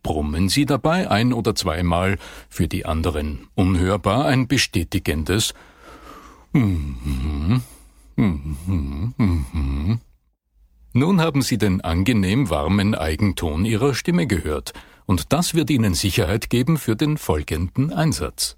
brummen 0.09 0.49
sie 0.49 0.65
dabei 0.65 1.11
ein 1.11 1.35
oder 1.35 1.55
zweimal, 1.55 2.19
für 2.49 2.67
die 2.67 2.87
anderen 2.87 3.47
unhörbar 3.55 4.25
ein 4.25 4.49
bestätigendes 4.49 5.53
Nun 10.95 11.21
haben 11.21 11.43
Sie 11.43 11.59
den 11.59 11.83
angenehm 11.83 12.49
warmen 12.49 12.95
Eigenton 12.95 13.67
Ihrer 13.67 13.95
Stimme 13.95 14.27
gehört, 14.27 14.73
und 15.05 15.33
das 15.33 15.55
wird 15.55 15.69
Ihnen 15.69 15.95
Sicherheit 15.95 16.49
geben 16.49 16.79
für 16.79 16.97
den 16.97 17.19
folgenden 17.19 17.93
Einsatz. 17.93 18.57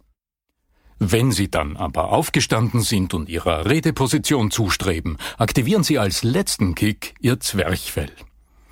Wenn 1.02 1.33
Sie 1.33 1.50
dann 1.50 1.78
aber 1.78 2.11
aufgestanden 2.12 2.83
sind 2.83 3.14
und 3.14 3.30
Ihrer 3.30 3.64
Redeposition 3.64 4.50
zustreben, 4.50 5.16
aktivieren 5.38 5.83
Sie 5.83 5.99
als 5.99 6.23
letzten 6.23 6.75
Kick 6.75 7.14
Ihr 7.21 7.40
Zwerchfell. 7.40 8.12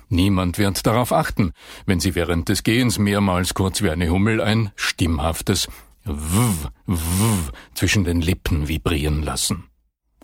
Niemand 0.09 0.59
wird 0.59 0.85
darauf 0.85 1.11
achten, 1.11 1.53
wenn 1.87 1.99
Sie 1.99 2.13
während 2.13 2.47
des 2.47 2.61
Gehens 2.61 2.99
mehrmals 2.99 3.55
kurz 3.55 3.81
wie 3.81 3.89
eine 3.89 4.11
Hummel 4.11 4.41
ein 4.41 4.71
stimmhaftes 4.75 5.69
Ww, 6.03 6.69
Ww 6.85 7.51
zwischen 7.73 8.03
den 8.03 8.21
Lippen 8.21 8.67
vibrieren 8.67 9.23
lassen. 9.23 9.65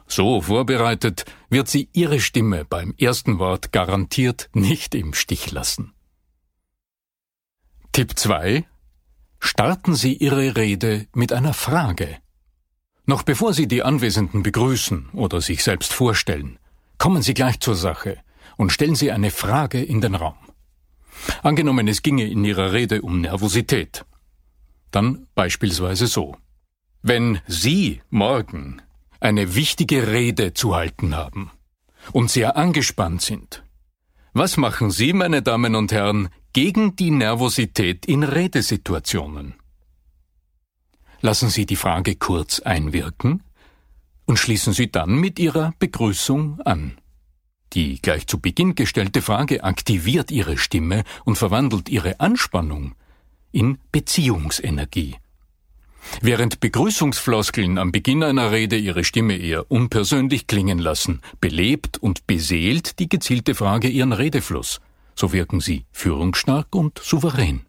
So 0.08 0.42
vorbereitet 0.42 1.26
wird 1.50 1.68
sie 1.68 1.90
Ihre 1.94 2.20
Stimme 2.20 2.66
beim 2.66 2.94
ersten 3.00 3.40
Wort 3.40 3.72
garantiert 3.72 4.50
nicht 4.54 4.94
im 4.94 5.16
Stich 5.16 5.52
lassen. 5.52 5.94
Tipp 7.92 8.18
2. 8.18 8.66
Starten 9.46 9.94
Sie 9.94 10.16
Ihre 10.16 10.56
Rede 10.56 11.06
mit 11.14 11.32
einer 11.32 11.54
Frage. 11.54 12.18
Noch 13.06 13.22
bevor 13.22 13.54
Sie 13.54 13.68
die 13.68 13.84
Anwesenden 13.84 14.42
begrüßen 14.42 15.10
oder 15.14 15.40
sich 15.40 15.64
selbst 15.64 15.94
vorstellen, 15.94 16.58
kommen 16.98 17.22
Sie 17.22 17.36
gleich 17.36 17.60
zur 17.60 17.76
Sache 17.76 18.18
und 18.58 18.72
stellen 18.72 18.96
Sie 18.96 19.12
eine 19.12 19.30
Frage 19.30 19.84
in 19.84 20.02
den 20.02 20.16
Raum. 20.16 20.40
Angenommen, 21.44 21.88
es 21.88 22.02
ginge 22.02 22.26
in 22.26 22.44
Ihrer 22.44 22.74
Rede 22.74 23.04
um 23.04 23.22
Nervosität. 23.22 24.04
Dann 24.90 25.28
beispielsweise 25.36 26.08
so. 26.08 26.36
Wenn 27.04 27.40
Sie 27.46 28.02
morgen 28.10 28.82
eine 29.20 29.54
wichtige 29.54 30.08
Rede 30.08 30.56
zu 30.56 30.76
halten 30.76 31.16
haben 31.16 31.52
und 32.14 32.32
sehr 32.32 32.58
angespannt 32.58 33.22
sind, 33.22 33.64
was 34.34 34.58
machen 34.58 34.90
Sie, 34.90 35.14
meine 35.14 35.44
Damen 35.44 35.76
und 35.76 35.92
Herren, 35.92 36.30
gegen 36.56 36.96
die 36.96 37.12
Nervosität 37.12 38.06
in 38.06 38.24
Redesituationen? 38.24 39.56
Lassen 41.20 41.50
Sie 41.50 41.66
die 41.66 41.76
Frage 41.76 42.16
kurz 42.16 42.62
einwirken 42.62 43.44
und 44.24 44.40
schließen 44.40 44.72
Sie 44.72 44.90
dann 44.90 45.16
mit 45.20 45.38
Ihrer 45.38 45.74
Begrüßung 45.80 46.62
an. 46.62 46.98
Die 47.74 48.02
gleich 48.02 48.28
zu 48.28 48.40
Beginn 48.40 48.74
gestellte 48.74 49.22
Frage 49.22 49.66
aktiviert 49.66 50.32
Ihre 50.32 50.58
Stimme 50.58 51.04
und 51.26 51.38
verwandelt 51.38 51.90
Ihre 51.90 52.22
Anspannung 52.22 52.96
in 53.52 53.78
Beziehungsenergie. 53.92 55.18
Während 56.22 56.62
Begrüßungsfloskeln 56.62 57.78
am 57.78 57.92
Beginn 57.92 58.24
einer 58.24 58.54
Rede 58.54 58.78
ihre 58.78 59.04
Stimme 59.04 59.36
eher 59.36 59.70
unpersönlich 59.70 60.48
klingen 60.48 60.80
lassen, 60.80 61.20
belebt 61.42 61.98
und 61.98 62.28
beseelt 62.28 63.00
die 63.00 63.10
gezielte 63.10 63.56
Frage 63.56 63.90
ihren 63.90 64.14
Redefluss. 64.14 64.80
So 65.16 65.32
wirken 65.34 65.62
sie 65.62 65.86
führungsstark 65.92 66.76
und 66.76 67.00
souverän. 67.00 67.62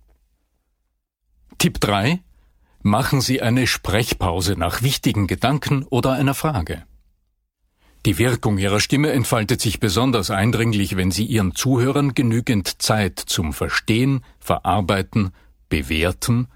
Tipp 1.58 1.80
3. 1.80 2.20
Machen 2.82 3.20
Sie 3.20 3.42
eine 3.42 3.66
Sprechpause 3.66 4.54
nach 4.56 4.82
wichtigen 4.82 5.26
Gedanken 5.26 5.84
oder 5.84 6.12
einer 6.12 6.34
Frage. 6.34 6.84
Die 8.04 8.18
Wirkung 8.18 8.58
ihrer 8.58 8.78
Stimme 8.78 9.10
entfaltet 9.10 9.60
sich 9.60 9.80
besonders 9.80 10.30
eindringlich, 10.30 10.96
wenn 10.96 11.10
sie 11.10 11.24
ihren 11.24 11.56
Zuhörern 11.56 12.14
genügend 12.14 12.80
Zeit 12.80 13.18
zum 13.18 13.52
Verstehen, 13.52 14.24
Verarbeiten, 14.38 15.32
Bewerten 15.68 16.46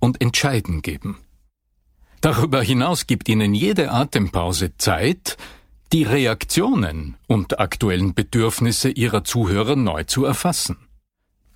und 0.00 0.22
Entscheiden 0.22 0.80
geben. 0.80 1.18
Darüber 2.22 2.62
hinaus 2.62 3.06
gibt 3.06 3.28
ihnen 3.28 3.52
jede 3.52 3.92
Atempause 3.92 4.76
Zeit, 4.78 5.36
die 5.92 6.02
Reaktionen 6.02 7.16
und 7.26 7.60
aktuellen 7.60 8.14
Bedürfnisse 8.14 8.90
ihrer 8.90 9.24
Zuhörer 9.24 9.76
neu 9.76 10.04
zu 10.04 10.24
erfassen. 10.24 10.76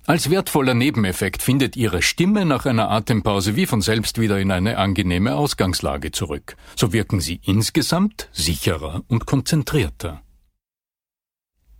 Als 0.07 0.29
wertvoller 0.31 0.73
Nebeneffekt 0.73 1.43
findet 1.43 1.75
Ihre 1.75 2.01
Stimme 2.01 2.43
nach 2.43 2.65
einer 2.65 2.89
Atempause 2.89 3.55
wie 3.55 3.67
von 3.67 3.81
selbst 3.81 4.19
wieder 4.19 4.39
in 4.39 4.51
eine 4.51 4.77
angenehme 4.77 5.35
Ausgangslage 5.35 6.11
zurück. 6.11 6.55
So 6.75 6.91
wirken 6.91 7.19
Sie 7.19 7.39
insgesamt 7.45 8.27
sicherer 8.31 9.03
und 9.07 9.27
konzentrierter. 9.27 10.23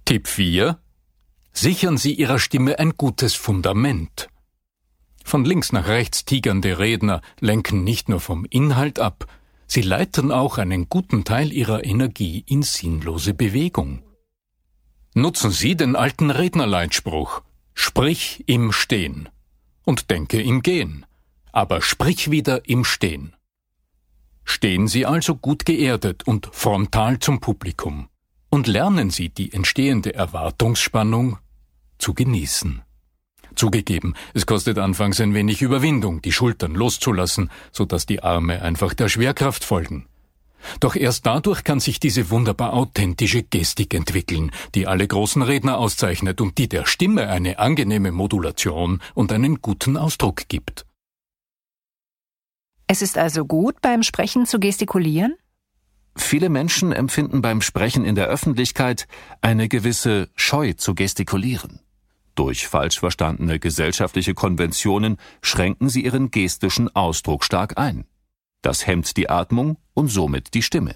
Tipp 0.05 0.27
4. 0.27 0.77
Sichern 1.51 1.97
Sie 1.97 2.13
Ihrer 2.13 2.37
Stimme 2.37 2.77
ein 2.77 2.93
gutes 2.95 3.33
Fundament. 3.33 4.29
Von 5.23 5.43
links 5.43 5.71
nach 5.71 5.87
rechts 5.87 6.23
tigernde 6.25 6.77
Redner 6.77 7.21
lenken 7.39 7.83
nicht 7.83 8.07
nur 8.07 8.19
vom 8.19 8.45
Inhalt 8.49 8.99
ab, 8.99 9.27
sie 9.71 9.81
leiten 9.81 10.33
auch 10.33 10.57
einen 10.57 10.89
guten 10.89 11.23
Teil 11.23 11.53
ihrer 11.53 11.85
Energie 11.85 12.43
in 12.45 12.61
sinnlose 12.61 13.33
Bewegung. 13.33 14.03
Nutzen 15.13 15.51
Sie 15.51 15.77
den 15.77 15.95
alten 15.95 16.29
Rednerleitspruch 16.29 17.41
Sprich 17.73 18.43
im 18.47 18.73
Stehen 18.73 19.29
und 19.83 20.11
denke 20.11 20.41
im 20.41 20.61
Gehen, 20.61 21.05
aber 21.53 21.81
sprich 21.81 22.29
wieder 22.29 22.67
im 22.67 22.83
Stehen. 22.83 23.33
Stehen 24.43 24.89
Sie 24.89 25.05
also 25.05 25.35
gut 25.35 25.65
geerdet 25.65 26.27
und 26.27 26.49
frontal 26.51 27.19
zum 27.19 27.39
Publikum 27.39 28.09
und 28.49 28.67
lernen 28.67 29.09
Sie 29.09 29.29
die 29.29 29.53
entstehende 29.53 30.13
Erwartungsspannung 30.13 31.39
zu 31.97 32.13
genießen. 32.13 32.81
Zugegeben, 33.55 34.15
es 34.33 34.45
kostet 34.45 34.77
anfangs 34.77 35.19
ein 35.19 35.33
wenig 35.33 35.61
Überwindung, 35.61 36.21
die 36.21 36.31
Schultern 36.31 36.73
loszulassen, 36.73 37.49
so 37.71 37.85
dass 37.85 38.05
die 38.05 38.23
Arme 38.23 38.61
einfach 38.61 38.93
der 38.93 39.09
Schwerkraft 39.09 39.63
folgen. 39.63 40.07
Doch 40.79 40.95
erst 40.95 41.25
dadurch 41.25 41.63
kann 41.63 41.79
sich 41.79 41.99
diese 41.99 42.29
wunderbar 42.29 42.73
authentische 42.73 43.43
Gestik 43.43 43.93
entwickeln, 43.93 44.51
die 44.75 44.87
alle 44.87 45.07
großen 45.07 45.41
Redner 45.41 45.77
auszeichnet 45.77 46.39
und 46.39 46.57
die 46.57 46.69
der 46.69 46.85
Stimme 46.85 47.29
eine 47.29 47.59
angenehme 47.59 48.11
Modulation 48.11 49.01
und 49.13 49.31
einen 49.31 49.61
guten 49.61 49.97
Ausdruck 49.97 50.47
gibt. 50.47 50.85
Es 52.87 53.01
ist 53.01 53.17
also 53.17 53.45
gut, 53.45 53.81
beim 53.81 54.03
Sprechen 54.03 54.45
zu 54.45 54.59
gestikulieren? 54.59 55.35
Viele 56.17 56.49
Menschen 56.49 56.91
empfinden 56.91 57.41
beim 57.41 57.61
Sprechen 57.61 58.03
in 58.03 58.15
der 58.15 58.27
Öffentlichkeit 58.27 59.07
eine 59.39 59.69
gewisse 59.69 60.29
Scheu 60.35 60.73
zu 60.73 60.93
gestikulieren. 60.93 61.79
Durch 62.35 62.67
falsch 62.67 62.99
verstandene 62.99 63.59
gesellschaftliche 63.59 64.33
Konventionen 64.33 65.17
schränken 65.41 65.89
sie 65.89 66.03
ihren 66.03 66.31
gestischen 66.31 66.93
Ausdruck 66.95 67.43
stark 67.43 67.77
ein. 67.77 68.05
Das 68.61 68.87
hemmt 68.87 69.17
die 69.17 69.29
Atmung 69.29 69.77
und 69.93 70.07
somit 70.07 70.53
die 70.53 70.61
Stimme. 70.61 70.95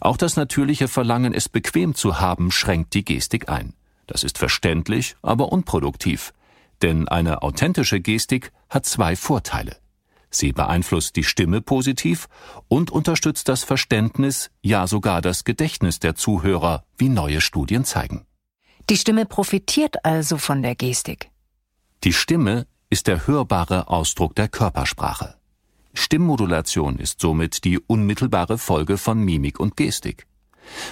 Auch 0.00 0.16
das 0.16 0.36
natürliche 0.36 0.88
Verlangen, 0.88 1.34
es 1.34 1.48
bequem 1.48 1.94
zu 1.94 2.20
haben, 2.20 2.50
schränkt 2.50 2.94
die 2.94 3.04
Gestik 3.04 3.48
ein. 3.48 3.74
Das 4.06 4.24
ist 4.24 4.38
verständlich, 4.38 5.16
aber 5.20 5.52
unproduktiv. 5.52 6.32
Denn 6.82 7.08
eine 7.08 7.42
authentische 7.42 8.00
Gestik 8.00 8.52
hat 8.70 8.86
zwei 8.86 9.16
Vorteile. 9.16 9.76
Sie 10.30 10.52
beeinflusst 10.52 11.16
die 11.16 11.24
Stimme 11.24 11.62
positiv 11.62 12.28
und 12.68 12.90
unterstützt 12.90 13.48
das 13.48 13.64
Verständnis, 13.64 14.50
ja 14.62 14.86
sogar 14.86 15.22
das 15.22 15.44
Gedächtnis 15.44 15.98
der 15.98 16.14
Zuhörer, 16.14 16.84
wie 16.98 17.08
neue 17.08 17.40
Studien 17.40 17.84
zeigen. 17.84 18.25
Die 18.88 18.96
Stimme 18.96 19.26
profitiert 19.26 20.04
also 20.04 20.38
von 20.38 20.62
der 20.62 20.76
Gestik. 20.76 21.30
Die 22.04 22.12
Stimme 22.12 22.68
ist 22.88 23.08
der 23.08 23.26
hörbare 23.26 23.88
Ausdruck 23.88 24.36
der 24.36 24.46
Körpersprache. 24.46 25.34
Stimmmodulation 25.92 27.00
ist 27.00 27.20
somit 27.20 27.64
die 27.64 27.80
unmittelbare 27.80 28.58
Folge 28.58 28.96
von 28.96 29.18
Mimik 29.18 29.58
und 29.58 29.76
Gestik. 29.76 30.28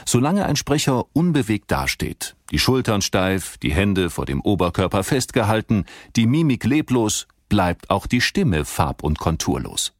Solange 0.04 0.44
ein 0.46 0.56
Sprecher 0.56 1.04
unbewegt 1.12 1.70
dasteht, 1.70 2.34
die 2.50 2.58
Schultern 2.58 3.00
steif, 3.00 3.58
die 3.58 3.72
Hände 3.72 4.10
vor 4.10 4.26
dem 4.26 4.40
Oberkörper 4.40 5.04
festgehalten, 5.04 5.84
die 6.16 6.26
Mimik 6.26 6.64
leblos, 6.64 7.28
bleibt 7.48 7.90
auch 7.90 8.08
die 8.08 8.20
Stimme 8.20 8.64
farb- 8.64 9.04
und 9.04 9.20
konturlos. 9.20 9.92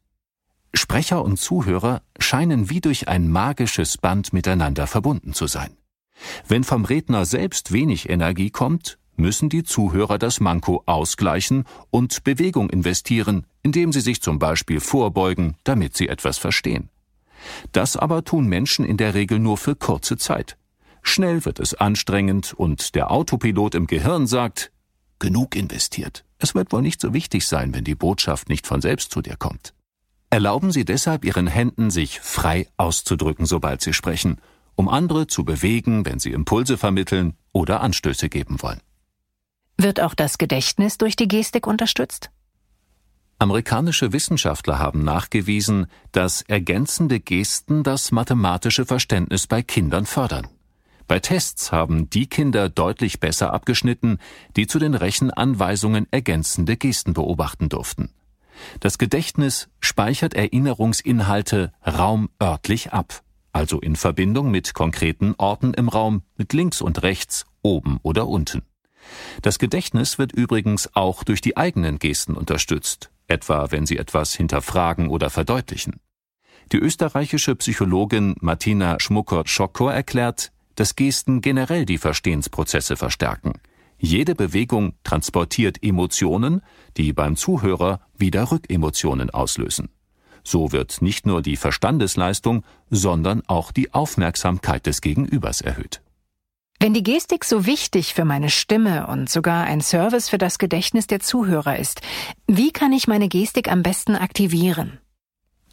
Sprecher 0.73 1.23
und 1.23 1.37
Zuhörer 1.37 2.01
scheinen 2.19 2.69
wie 2.69 2.81
durch 2.81 3.07
ein 3.07 3.29
magisches 3.29 3.97
Band 3.97 4.33
miteinander 4.33 4.85
verbunden 4.85 5.33
zu 5.33 5.47
sein. 5.47 5.77
Wenn 6.47 6.63
vom 6.63 6.85
Redner 6.85 7.25
selbst 7.25 7.71
wenig 7.71 8.09
Energie 8.09 8.49
kommt, 8.49 8.97
müssen 9.17 9.49
die 9.49 9.63
Zuhörer 9.63 10.17
das 10.17 10.39
Manko 10.39 10.83
ausgleichen 10.85 11.65
und 11.89 12.23
Bewegung 12.23 12.69
investieren, 12.69 13.45
indem 13.63 13.93
sie 13.93 14.01
sich 14.01 14.21
zum 14.21 14.39
Beispiel 14.39 14.79
vorbeugen, 14.79 15.55
damit 15.63 15.95
sie 15.95 16.09
etwas 16.09 16.37
verstehen. 16.37 16.89
Das 17.71 17.95
aber 17.95 18.23
tun 18.23 18.47
Menschen 18.47 18.85
in 18.85 18.97
der 18.97 19.13
Regel 19.13 19.39
nur 19.39 19.57
für 19.57 19.75
kurze 19.75 20.17
Zeit. 20.17 20.57
Schnell 21.01 21.45
wird 21.45 21.59
es 21.59 21.75
anstrengend 21.75 22.53
und 22.53 22.95
der 22.95 23.11
Autopilot 23.11 23.75
im 23.75 23.87
Gehirn 23.87 24.25
sagt, 24.27 24.71
genug 25.19 25.55
investiert. 25.55 26.25
Es 26.39 26.55
wird 26.55 26.71
wohl 26.71 26.81
nicht 26.81 26.99
so 26.99 27.13
wichtig 27.13 27.45
sein, 27.47 27.73
wenn 27.73 27.83
die 27.83 27.95
Botschaft 27.95 28.49
nicht 28.49 28.67
von 28.67 28.81
selbst 28.81 29.11
zu 29.11 29.21
dir 29.21 29.35
kommt. 29.37 29.73
Erlauben 30.29 30.71
Sie 30.71 30.83
deshalb 30.83 31.23
Ihren 31.23 31.47
Händen, 31.47 31.91
sich 31.91 32.19
frei 32.19 32.67
auszudrücken, 32.75 33.45
sobald 33.45 33.81
Sie 33.81 33.93
sprechen, 33.93 34.41
um 34.75 34.89
andere 34.89 35.27
zu 35.27 35.43
bewegen, 35.43 36.05
wenn 36.05 36.19
Sie 36.19 36.31
Impulse 36.31 36.77
vermitteln 36.77 37.33
oder 37.51 37.81
Anstöße 37.81 38.29
geben 38.29 38.61
wollen. 38.61 38.81
Wird 39.77 39.99
auch 39.99 40.13
das 40.13 40.37
Gedächtnis 40.37 40.97
durch 40.97 41.15
die 41.15 41.27
Gestik 41.27 41.67
unterstützt? 41.67 42.29
Amerikanische 43.37 44.13
Wissenschaftler 44.13 44.79
haben 44.79 45.03
nachgewiesen, 45.03 45.87
dass 46.13 46.41
ergänzende 46.43 47.19
Gesten 47.19 47.83
das 47.83 48.11
mathematische 48.11 48.85
Verständnis 48.85 49.47
bei 49.47 49.61
Kindern 49.61 50.05
fördern. 50.05 50.47
Bei 51.07 51.19
Tests 51.19 51.71
haben 51.71 52.09
die 52.09 52.27
Kinder 52.27 52.69
deutlich 52.69 53.19
besser 53.19 53.53
abgeschnitten, 53.53 54.19
die 54.55 54.67
zu 54.67 54.79
den 54.79 54.95
Rechenanweisungen 54.95 56.07
ergänzende 56.11 56.77
Gesten 56.77 57.13
beobachten 57.13 57.69
durften. 57.69 58.11
Das 58.79 58.97
Gedächtnis 58.97 59.67
speichert 59.81 60.33
Erinnerungsinhalte 60.33 61.73
raumörtlich 61.85 62.93
ab, 62.93 63.21
also 63.55 63.79
in 63.79 63.95
Verbindung 63.95 64.51
mit 64.51 64.73
konkreten 64.73 65.33
Orten 65.37 65.73
im 65.73 65.87
Raum, 65.87 66.23
mit 66.35 66.51
links 66.51 66.81
und 66.81 67.03
rechts, 67.03 67.45
oben 67.61 67.99
oder 68.03 68.27
unten. 68.27 68.63
Das 69.41 69.59
Gedächtnis 69.59 70.19
wird 70.19 70.33
übrigens 70.33 70.93
auch 70.93 71.23
durch 71.23 71.39
die 71.39 71.55
eigenen 71.55 71.97
Gesten 71.97 72.33
unterstützt, 72.33 73.11
etwa 73.27 73.71
wenn 73.71 73.85
sie 73.85 73.97
etwas 73.97 74.33
hinterfragen 74.33 75.07
oder 75.07 75.29
verdeutlichen. 75.29 76.01
Die 76.73 76.77
österreichische 76.77 77.55
Psychologin 77.55 78.35
Martina 78.41 78.99
Schmucker-Schokor 78.99 79.93
erklärt, 79.93 80.51
dass 80.75 80.97
Gesten 80.97 81.39
generell 81.39 81.85
die 81.85 81.97
Verstehensprozesse 81.97 82.97
verstärken. 82.97 83.53
Jede 83.97 84.35
Bewegung 84.35 84.95
transportiert 85.05 85.81
Emotionen, 85.81 86.61
die 86.97 87.13
beim 87.13 87.37
Zuhörer 87.37 88.01
wieder 88.17 88.51
Rückemotionen 88.51 89.29
auslösen. 89.29 89.94
So 90.45 90.71
wird 90.71 91.01
nicht 91.01 91.25
nur 91.25 91.41
die 91.41 91.57
Verstandesleistung, 91.57 92.63
sondern 92.89 93.41
auch 93.47 93.71
die 93.71 93.93
Aufmerksamkeit 93.93 94.85
des 94.85 95.01
Gegenübers 95.01 95.59
erhöht. 95.61 96.01
Wenn 96.79 96.93
die 96.93 97.03
Gestik 97.03 97.45
so 97.45 97.65
wichtig 97.65 98.13
für 98.13 98.25
meine 98.25 98.49
Stimme 98.49 99.07
und 99.07 99.29
sogar 99.29 99.65
ein 99.65 99.81
Service 99.81 100.29
für 100.29 100.37
das 100.37 100.59
Gedächtnis 100.59 101.07
der 101.07 101.19
Zuhörer 101.19 101.79
ist, 101.79 102.01
wie 102.47 102.71
kann 102.71 102.93
ich 102.93 103.07
meine 103.07 103.27
Gestik 103.27 103.71
am 103.71 103.81
besten 103.81 104.15
aktivieren? 104.15 104.99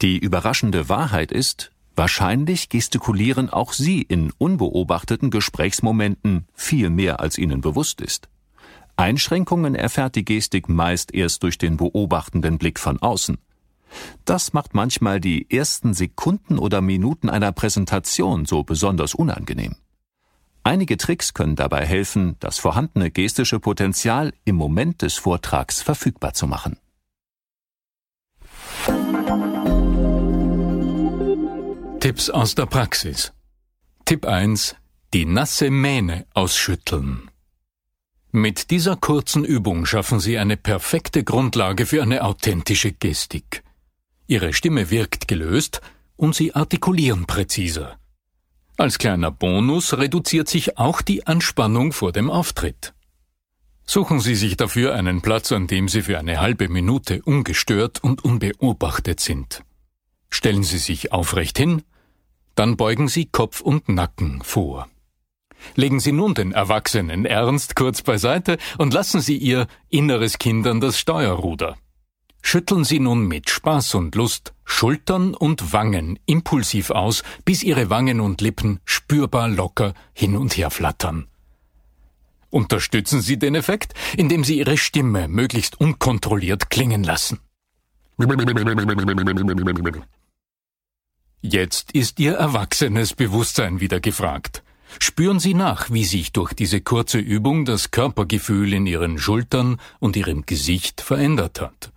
Die 0.00 0.18
überraschende 0.18 0.88
Wahrheit 0.88 1.32
ist, 1.32 1.70
wahrscheinlich 1.94 2.70
gestikulieren 2.70 3.50
auch 3.50 3.72
Sie 3.74 4.00
in 4.00 4.32
unbeobachteten 4.38 5.30
Gesprächsmomenten 5.30 6.46
viel 6.54 6.88
mehr, 6.88 7.20
als 7.20 7.36
Ihnen 7.36 7.60
bewusst 7.60 8.00
ist. 8.00 8.28
Einschränkungen 8.96 9.74
erfährt 9.74 10.14
die 10.14 10.24
Gestik 10.24 10.68
meist 10.68 11.12
erst 11.12 11.42
durch 11.42 11.58
den 11.58 11.76
beobachtenden 11.76 12.58
Blick 12.58 12.78
von 12.78 13.02
außen. 13.02 13.38
Das 14.24 14.52
macht 14.52 14.74
manchmal 14.74 15.20
die 15.20 15.50
ersten 15.50 15.94
Sekunden 15.94 16.58
oder 16.58 16.80
Minuten 16.80 17.28
einer 17.28 17.52
Präsentation 17.52 18.46
so 18.46 18.62
besonders 18.62 19.14
unangenehm. 19.14 19.76
Einige 20.64 20.96
Tricks 20.96 21.34
können 21.34 21.56
dabei 21.56 21.84
helfen, 21.84 22.36
das 22.38 22.58
vorhandene 22.58 23.10
gestische 23.10 23.58
Potenzial 23.58 24.32
im 24.44 24.56
Moment 24.56 25.02
des 25.02 25.14
Vortrags 25.14 25.82
verfügbar 25.82 26.34
zu 26.34 26.46
machen. 26.46 26.76
Tipps 31.98 32.30
aus 32.30 32.54
der 32.54 32.66
Praxis. 32.66 33.32
Tipp 34.04 34.26
1. 34.26 34.76
Die 35.14 35.24
nasse 35.24 35.70
Mähne 35.70 36.26
ausschütteln. 36.34 37.30
Mit 38.30 38.70
dieser 38.70 38.96
kurzen 38.96 39.44
Übung 39.44 39.84
schaffen 39.84 40.18
Sie 40.18 40.38
eine 40.38 40.56
perfekte 40.56 41.22
Grundlage 41.22 41.86
für 41.86 42.02
eine 42.02 42.24
authentische 42.24 42.92
Gestik. 42.92 43.62
Ihre 44.32 44.54
Stimme 44.54 44.88
wirkt 44.88 45.28
gelöst 45.28 45.82
und 46.16 46.34
Sie 46.34 46.54
artikulieren 46.54 47.26
präziser. 47.26 47.98
Als 48.78 48.96
kleiner 48.96 49.30
Bonus 49.30 49.92
reduziert 49.92 50.48
sich 50.48 50.78
auch 50.78 51.02
die 51.02 51.26
Anspannung 51.26 51.92
vor 51.92 52.12
dem 52.12 52.30
Auftritt. 52.30 52.94
Suchen 53.84 54.20
Sie 54.20 54.34
sich 54.34 54.56
dafür 54.56 54.94
einen 54.94 55.20
Platz, 55.20 55.52
an 55.52 55.66
dem 55.66 55.86
Sie 55.86 56.00
für 56.00 56.18
eine 56.18 56.40
halbe 56.40 56.70
Minute 56.70 57.20
ungestört 57.20 58.02
und 58.02 58.24
unbeobachtet 58.24 59.20
sind. 59.20 59.64
Stellen 60.30 60.62
Sie 60.62 60.78
sich 60.78 61.12
aufrecht 61.12 61.58
hin, 61.58 61.82
dann 62.54 62.78
beugen 62.78 63.08
Sie 63.08 63.26
Kopf 63.26 63.60
und 63.60 63.90
Nacken 63.90 64.40
vor. 64.42 64.88
Legen 65.74 66.00
Sie 66.00 66.12
nun 66.12 66.32
den 66.32 66.52
Erwachsenen 66.52 67.26
ernst 67.26 67.76
kurz 67.76 68.00
beiseite 68.00 68.56
und 68.78 68.94
lassen 68.94 69.20
Sie 69.20 69.36
Ihr 69.36 69.66
inneres 69.90 70.38
Kind 70.38 70.66
an 70.66 70.80
das 70.80 70.98
Steuerruder. 70.98 71.76
Schütteln 72.42 72.84
Sie 72.84 72.98
nun 72.98 73.26
mit 73.26 73.48
Spaß 73.48 73.94
und 73.94 74.14
Lust 74.14 74.52
Schultern 74.64 75.34
und 75.34 75.72
Wangen 75.72 76.18
impulsiv 76.26 76.90
aus, 76.90 77.22
bis 77.44 77.62
Ihre 77.62 77.88
Wangen 77.88 78.20
und 78.20 78.40
Lippen 78.40 78.80
spürbar 78.84 79.48
locker 79.48 79.94
hin 80.12 80.36
und 80.36 80.56
her 80.56 80.70
flattern. 80.70 81.28
Unterstützen 82.50 83.22
Sie 83.22 83.38
den 83.38 83.54
Effekt, 83.54 83.94
indem 84.16 84.44
Sie 84.44 84.58
Ihre 84.58 84.76
Stimme 84.76 85.28
möglichst 85.28 85.80
unkontrolliert 85.80 86.68
klingen 86.68 87.04
lassen. 87.04 87.38
Jetzt 91.40 91.92
ist 91.92 92.20
Ihr 92.20 92.34
erwachsenes 92.34 93.14
Bewusstsein 93.14 93.80
wieder 93.80 94.00
gefragt. 94.00 94.62
Spüren 94.98 95.40
Sie 95.40 95.54
nach, 95.54 95.90
wie 95.90 96.04
sich 96.04 96.32
durch 96.32 96.52
diese 96.52 96.80
kurze 96.80 97.18
Übung 97.18 97.64
das 97.64 97.90
Körpergefühl 97.90 98.74
in 98.74 98.86
Ihren 98.86 99.18
Schultern 99.18 99.80
und 99.98 100.16
Ihrem 100.16 100.44
Gesicht 100.44 101.00
verändert 101.00 101.60
hat. 101.60 101.92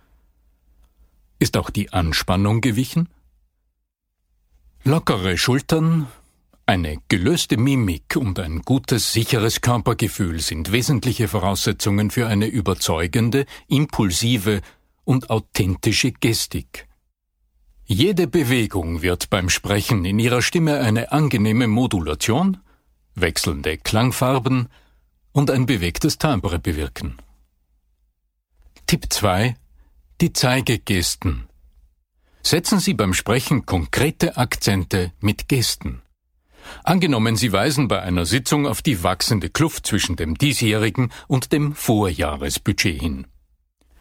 Ist 1.38 1.56
auch 1.56 1.70
die 1.70 1.92
Anspannung 1.92 2.60
gewichen? 2.60 3.08
Lockere 4.84 5.36
Schultern, 5.36 6.06
eine 6.64 6.98
gelöste 7.08 7.56
Mimik 7.56 8.16
und 8.16 8.38
ein 8.38 8.62
gutes, 8.62 9.12
sicheres 9.12 9.60
Körpergefühl 9.60 10.40
sind 10.40 10.72
wesentliche 10.72 11.28
Voraussetzungen 11.28 12.10
für 12.10 12.26
eine 12.26 12.46
überzeugende, 12.46 13.46
impulsive 13.68 14.62
und 15.04 15.30
authentische 15.30 16.12
Gestik. 16.12 16.88
Jede 17.84 18.26
Bewegung 18.26 19.02
wird 19.02 19.30
beim 19.30 19.48
Sprechen 19.48 20.04
in 20.04 20.18
ihrer 20.18 20.42
Stimme 20.42 20.80
eine 20.80 21.12
angenehme 21.12 21.68
Modulation, 21.68 22.58
wechselnde 23.14 23.78
Klangfarben 23.78 24.68
und 25.32 25.50
ein 25.50 25.66
bewegtes 25.66 26.18
Timbre 26.18 26.58
bewirken. 26.58 27.18
Tipp 28.86 29.06
2 29.10 29.54
die 30.22 30.32
Zeigegesten. 30.32 31.46
Setzen 32.42 32.80
Sie 32.80 32.94
beim 32.94 33.12
Sprechen 33.12 33.66
konkrete 33.66 34.38
Akzente 34.38 35.12
mit 35.20 35.46
Gesten. 35.46 36.00
Angenommen, 36.84 37.36
Sie 37.36 37.52
weisen 37.52 37.86
bei 37.86 38.00
einer 38.00 38.24
Sitzung 38.24 38.66
auf 38.66 38.80
die 38.80 39.02
wachsende 39.02 39.50
Kluft 39.50 39.86
zwischen 39.86 40.16
dem 40.16 40.38
diesjährigen 40.38 41.12
und 41.28 41.52
dem 41.52 41.74
Vorjahresbudget 41.74 42.98
hin. 42.98 43.26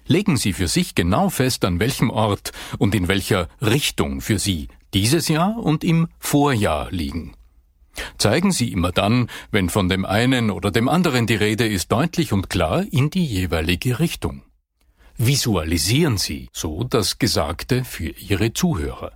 Legen 0.08 0.38
Sie 0.38 0.54
für 0.54 0.69
sich 0.69 0.95
genau 0.95 1.30
fest, 1.30 1.65
an 1.65 1.82
welchem 1.82 2.10
Ort 2.10 2.54
und 2.78 2.95
in 2.95 3.10
welcher 3.10 3.49
Richtung 3.60 4.21
für 4.21 4.39
Sie 4.39 4.69
dieses 4.93 5.28
Jahr 5.28 5.58
und 5.58 5.84
im 5.84 6.08
Vorjahr 6.17 6.89
liegen. 6.91 7.34
Zeigen 8.17 8.54
Sie 8.54 8.71
immer 8.71 8.93
dann, 8.93 9.30
wenn 9.51 9.69
von 9.69 9.89
dem 9.89 10.06
einen 10.06 10.49
oder 10.49 10.71
dem 10.71 10.88
anderen 10.88 11.28
die 11.28 11.36
Rede 11.36 11.67
ist, 11.67 11.91
deutlich 11.91 12.32
und 12.32 12.49
klar 12.49 12.86
in 12.89 13.10
die 13.10 13.25
jeweilige 13.25 13.99
Richtung. 13.99 14.44
Visualisieren 15.17 16.17
Sie 16.17 16.49
so 16.51 16.84
das 16.84 17.19
Gesagte 17.19 17.86
für 17.86 18.10
Ihre 18.10 18.51
Zuhörer. 18.51 19.13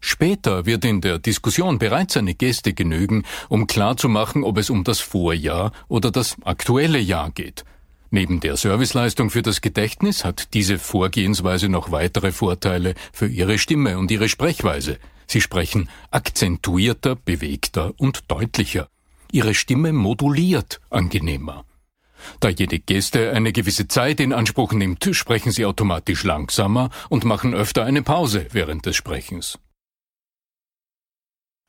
Später 0.00 0.64
wird 0.64 0.86
in 0.86 1.02
der 1.02 1.18
Diskussion 1.18 1.78
bereits 1.78 2.16
eine 2.16 2.34
Geste 2.34 2.72
genügen, 2.72 3.24
um 3.50 3.66
klarzumachen, 3.66 4.42
ob 4.42 4.56
es 4.56 4.70
um 4.70 4.84
das 4.84 5.00
Vorjahr 5.00 5.72
oder 5.88 6.10
das 6.10 6.36
aktuelle 6.44 6.98
Jahr 6.98 7.30
geht. 7.30 7.66
Neben 8.10 8.40
der 8.40 8.56
Serviceleistung 8.56 9.28
für 9.28 9.42
das 9.42 9.60
Gedächtnis 9.60 10.24
hat 10.24 10.54
diese 10.54 10.78
Vorgehensweise 10.78 11.68
noch 11.68 11.92
weitere 11.92 12.32
Vorteile 12.32 12.94
für 13.12 13.26
Ihre 13.26 13.58
Stimme 13.58 13.98
und 13.98 14.10
Ihre 14.10 14.30
Sprechweise. 14.30 14.98
Sie 15.26 15.42
sprechen 15.42 15.90
akzentuierter, 16.10 17.16
bewegter 17.16 17.92
und 17.98 18.30
deutlicher. 18.30 18.88
Ihre 19.30 19.52
Stimme 19.52 19.92
moduliert 19.92 20.80
angenehmer. 20.88 21.66
Da 22.40 22.48
jede 22.48 22.78
Geste 22.78 23.32
eine 23.32 23.52
gewisse 23.52 23.88
Zeit 23.88 24.20
in 24.20 24.32
Anspruch 24.32 24.72
nimmt, 24.72 25.08
sprechen 25.12 25.52
Sie 25.52 25.64
automatisch 25.64 26.24
langsamer 26.24 26.90
und 27.08 27.24
machen 27.24 27.54
öfter 27.54 27.84
eine 27.84 28.02
Pause 28.02 28.46
während 28.52 28.86
des 28.86 28.96
Sprechens. 28.96 29.58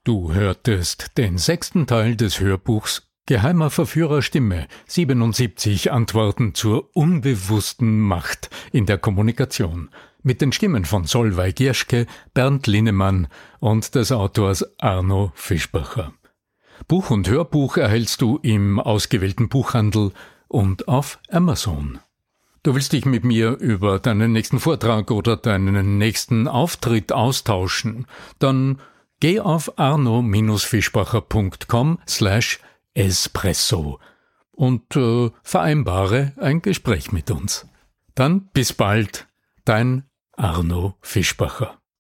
Du 0.03 0.33
hörtest 0.33 1.17
den 1.17 1.38
sechsten 1.38 1.85
Teil 1.85 2.15
des 2.15 2.39
Hörbuchs 2.39 3.09
Geheimer 3.25 3.69
Verführer 3.69 4.23
Stimme 4.23 4.67
77 4.88 5.91
Antworten 5.91 6.55
zur 6.55 6.89
unbewussten 6.95 7.99
Macht 7.99 8.49
in 8.71 8.88
der 8.88 8.97
Kommunikation 8.97 9.91
mit 10.23 10.41
den 10.41 10.51
Stimmen 10.51 10.83
von 10.83 11.05
Solveig 11.05 11.55
Gierschke, 11.55 12.07
Bernd 12.33 12.65
Linnemann 12.65 13.27
und 13.59 13.93
des 13.93 14.12
Autors 14.12 14.65
Arno 14.79 15.31
Fischbacher. 15.35 16.13
Buch 16.88 17.12
und 17.12 17.29
Hörbuch 17.29 17.77
erhältst 17.77 18.21
du 18.21 18.39
im 18.41 18.79
ausgewählten 18.79 19.47
Buchhandel 19.47 20.12
und 20.49 20.89
auf 20.89 21.19
Amazon. 21.31 21.99
Du 22.63 22.75
willst 22.75 22.91
dich 22.91 23.05
mit 23.05 23.23
mir 23.23 23.51
über 23.51 23.99
deinen 23.99 24.33
nächsten 24.33 24.59
Vortrag 24.59 25.12
oder 25.12 25.38
deinen 25.38 25.97
nächsten 25.97 26.49
Auftritt 26.49 27.13
austauschen, 27.13 28.05
dann 28.38 28.81
geh 29.21 29.39
auf 29.39 29.79
arno-fischbacher.com 29.79 31.99
slash 32.05 32.59
espresso 32.93 34.01
und 34.51 34.93
äh, 34.97 35.31
vereinbare 35.41 36.33
ein 36.38 36.62
Gespräch 36.62 37.13
mit 37.13 37.31
uns. 37.31 37.65
Dann 38.13 38.49
bis 38.51 38.73
bald, 38.73 39.25
dein 39.63 40.03
Arno 40.33 40.97
Fischbacher. 41.01 41.78